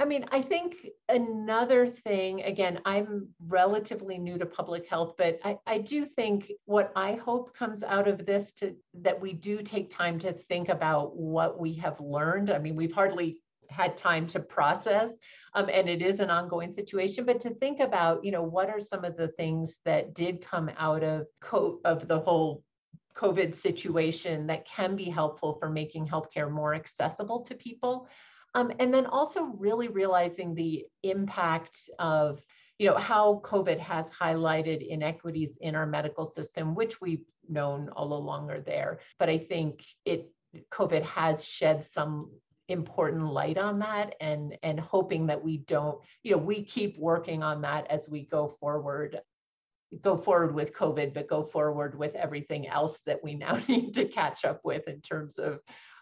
I 0.00 0.06
mean, 0.06 0.24
I 0.32 0.40
think 0.40 0.88
another 1.10 1.86
thing, 1.86 2.40
again, 2.40 2.80
I'm 2.86 3.28
relatively 3.38 4.16
new 4.16 4.38
to 4.38 4.46
public 4.46 4.88
health, 4.88 5.12
but 5.18 5.38
I, 5.44 5.58
I 5.66 5.76
do 5.76 6.06
think 6.06 6.50
what 6.64 6.90
I 6.96 7.12
hope 7.12 7.54
comes 7.54 7.82
out 7.82 8.08
of 8.08 8.24
this 8.24 8.52
to 8.54 8.74
that 9.02 9.20
we 9.20 9.34
do 9.34 9.60
take 9.60 9.90
time 9.90 10.18
to 10.20 10.32
think 10.32 10.70
about 10.70 11.18
what 11.18 11.60
we 11.60 11.74
have 11.74 12.00
learned. 12.00 12.50
I 12.50 12.58
mean, 12.58 12.76
we've 12.76 12.94
hardly 12.94 13.42
had 13.68 13.98
time 13.98 14.26
to 14.26 14.40
process 14.40 15.10
um, 15.54 15.68
and 15.70 15.86
it 15.88 16.00
is 16.02 16.18
an 16.18 16.30
ongoing 16.30 16.72
situation 16.72 17.24
but 17.24 17.38
to 17.38 17.50
think 17.50 17.78
about 17.78 18.24
you 18.24 18.32
know 18.32 18.42
what 18.42 18.68
are 18.68 18.80
some 18.80 19.04
of 19.04 19.16
the 19.16 19.28
things 19.28 19.76
that 19.84 20.12
did 20.12 20.44
come 20.44 20.68
out 20.76 21.04
of 21.04 21.24
co- 21.40 21.78
of 21.84 22.08
the 22.08 22.18
whole 22.18 22.64
covid 23.16 23.54
situation 23.54 24.44
that 24.48 24.66
can 24.66 24.96
be 24.96 25.04
helpful 25.04 25.56
for 25.60 25.70
making 25.70 26.04
healthcare 26.04 26.50
more 26.50 26.74
accessible 26.74 27.42
to 27.42 27.54
people 27.54 28.08
um, 28.54 28.72
and 28.78 28.92
then 28.92 29.06
also 29.06 29.44
really 29.58 29.88
realizing 29.88 30.54
the 30.54 30.86
impact 31.02 31.90
of 31.98 32.40
you 32.78 32.86
know 32.86 32.96
how 32.96 33.42
covid 33.44 33.78
has 33.78 34.06
highlighted 34.08 34.86
inequities 34.86 35.58
in 35.60 35.74
our 35.74 35.86
medical 35.86 36.24
system 36.24 36.74
which 36.74 37.00
we've 37.00 37.24
known 37.48 37.88
all 37.90 38.12
along 38.12 38.50
are 38.50 38.60
there. 38.60 39.00
But 39.18 39.28
i 39.28 39.38
think 39.38 39.84
it 40.04 40.32
covid 40.72 41.02
has 41.02 41.44
shed 41.44 41.84
some 41.84 42.30
important 42.68 43.26
light 43.26 43.58
on 43.58 43.80
that 43.80 44.14
and 44.20 44.56
and 44.62 44.78
hoping 44.78 45.26
that 45.26 45.42
we 45.42 45.58
don't 45.58 45.98
you 46.22 46.30
know 46.30 46.38
we 46.38 46.62
keep 46.62 46.96
working 46.98 47.42
on 47.42 47.60
that 47.62 47.86
as 47.90 48.08
we 48.08 48.22
go 48.26 48.48
forward 48.60 49.20
go 50.02 50.16
forward 50.16 50.54
with 50.54 50.72
covid 50.72 51.12
but 51.12 51.28
go 51.28 51.42
forward 51.42 51.98
with 51.98 52.14
everything 52.14 52.68
else 52.68 53.00
that 53.06 53.22
we 53.24 53.34
now 53.34 53.58
need 53.68 53.92
to 53.92 54.04
catch 54.04 54.44
up 54.44 54.60
with 54.62 54.86
in 54.86 55.00
terms 55.00 55.38
of 55.38 55.58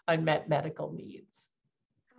unmet 0.07 0.47
medical 0.47 0.93
needs 0.93 1.48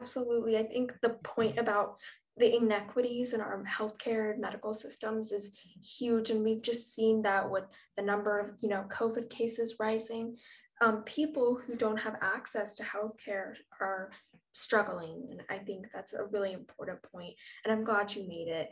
absolutely 0.01 0.57
i 0.57 0.63
think 0.63 0.93
the 1.03 1.11
point 1.25 1.59
about 1.59 1.97
the 2.37 2.57
inequities 2.57 3.35
in 3.35 3.41
our 3.41 3.63
healthcare 3.65 4.39
medical 4.39 4.73
systems 4.73 5.33
is 5.33 5.51
huge 5.83 6.31
and 6.31 6.43
we've 6.43 6.63
just 6.63 6.95
seen 6.95 7.21
that 7.23 7.49
with 7.49 7.65
the 7.97 8.03
number 8.03 8.39
of 8.39 8.51
you 8.61 8.69
know 8.69 8.85
covid 8.91 9.29
cases 9.29 9.77
rising 9.79 10.37
um, 10.83 11.03
people 11.03 11.61
who 11.67 11.77
don't 11.77 11.99
have 11.99 12.17
access 12.23 12.75
to 12.77 12.83
healthcare 12.83 13.55
are 13.81 14.11
struggling. 14.53 15.29
And 15.31 15.43
I 15.51 15.59
think 15.59 15.87
that's 15.93 16.15
a 16.15 16.25
really 16.25 16.53
important 16.53 17.01
point. 17.03 17.35
And 17.65 17.73
I'm 17.73 17.85
glad 17.85 18.15
you 18.15 18.27
made 18.27 18.49
it. 18.49 18.71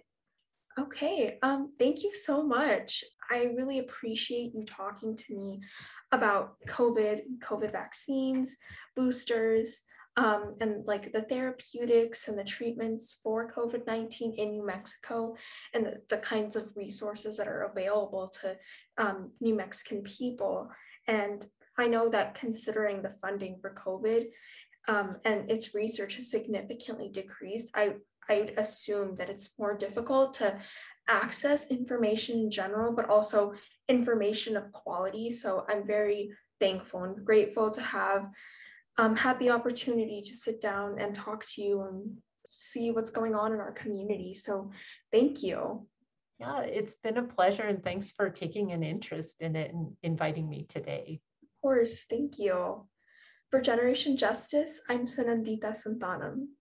Okay, 0.79 1.39
um, 1.43 1.73
thank 1.79 2.05
you 2.05 2.15
so 2.15 2.41
much. 2.43 3.03
I 3.31 3.51
really 3.57 3.81
appreciate 3.81 4.55
you 4.55 4.65
talking 4.65 5.17
to 5.17 5.35
me 5.35 5.61
about 6.13 6.55
COVID, 6.69 7.23
COVID 7.43 7.73
vaccines, 7.73 8.57
boosters, 8.95 9.83
um, 10.19 10.57
and 10.61 10.85
like 10.85 11.13
the 11.13 11.23
therapeutics 11.23 12.27
and 12.27 12.37
the 12.37 12.43
treatments 12.43 13.21
for 13.23 13.53
COVID 13.53 13.87
19 13.87 14.35
in 14.35 14.51
New 14.51 14.67
Mexico 14.67 15.37
and 15.73 15.87
the, 15.87 16.03
the, 16.09 16.17
kinds 16.17 16.57
of 16.57 16.71
resources 16.75 17.37
that 17.37 17.47
are 17.47 17.71
available 17.71 18.29
to 18.41 18.57
um, 18.99 19.31
New 19.41 19.55
Mexican 19.55 20.03
people. 20.03 20.71
And 21.07 21.47
I 21.79 21.87
know 21.87 22.09
that 22.09 22.35
considering 22.35 23.01
the 23.01 23.15
funding 23.23 23.59
for 23.61 23.73
COVID 23.73 24.27
um, 24.89 25.19
and 25.25 25.49
its 25.49 25.73
research 25.73 26.17
has 26.17 26.29
significantly 26.29 27.11
decreased, 27.11 27.71
I, 27.77 27.93
I 28.29 28.41
would 28.41 28.59
assume 28.59 29.15
that 29.19 29.31
it's 29.31 29.51
more 29.57 29.77
difficult 29.77 30.35
to 30.35 30.59
access 31.07 31.69
information 31.69 32.41
in 32.41 32.51
general, 32.51 32.93
but 32.93 33.09
also 33.09 33.55
information 33.89 34.57
of 34.57 34.73
quality. 34.73 35.31
So 35.31 35.65
I'm 35.69 35.87
very 35.87 36.33
thankful 36.59 37.05
and 37.05 37.25
grateful 37.25 37.71
to 37.71 37.81
have 37.81 38.27
um, 38.99 39.15
had 39.17 39.39
the 39.39 39.51
opportunity 39.51 40.21
to 40.23 40.35
sit 40.35 40.61
down 40.61 40.99
and 40.99 41.15
talk 41.15 41.47
to 41.47 41.63
you 41.63 41.83
and 41.83 42.19
see 42.51 42.91
what's 42.91 43.11
going 43.11 43.35
on 43.35 43.53
in 43.53 43.61
our 43.61 43.73
community. 43.73 44.35
So 44.35 44.71
thank 45.13 45.43
you. 45.43 45.87
Yeah, 46.41 46.61
it's 46.61 46.95
been 47.03 47.19
a 47.19 47.23
pleasure 47.23 47.63
and 47.63 47.83
thanks 47.83 48.11
for 48.11 48.29
taking 48.29 48.73
an 48.73 48.83
interest 48.83 49.37
in 49.41 49.57
it 49.57 49.73
and 49.73 49.97
inviting 50.03 50.49
me 50.49 50.67
today. 50.69 51.21
Of 51.43 51.49
course, 51.63 52.05
thank 52.05 52.39
you. 52.39 52.87
For 53.51 53.61
Generation 53.61 54.17
Justice, 54.17 54.83
I'm 54.89 55.07
Sunandita 55.07 55.75
Santanam. 55.75 56.49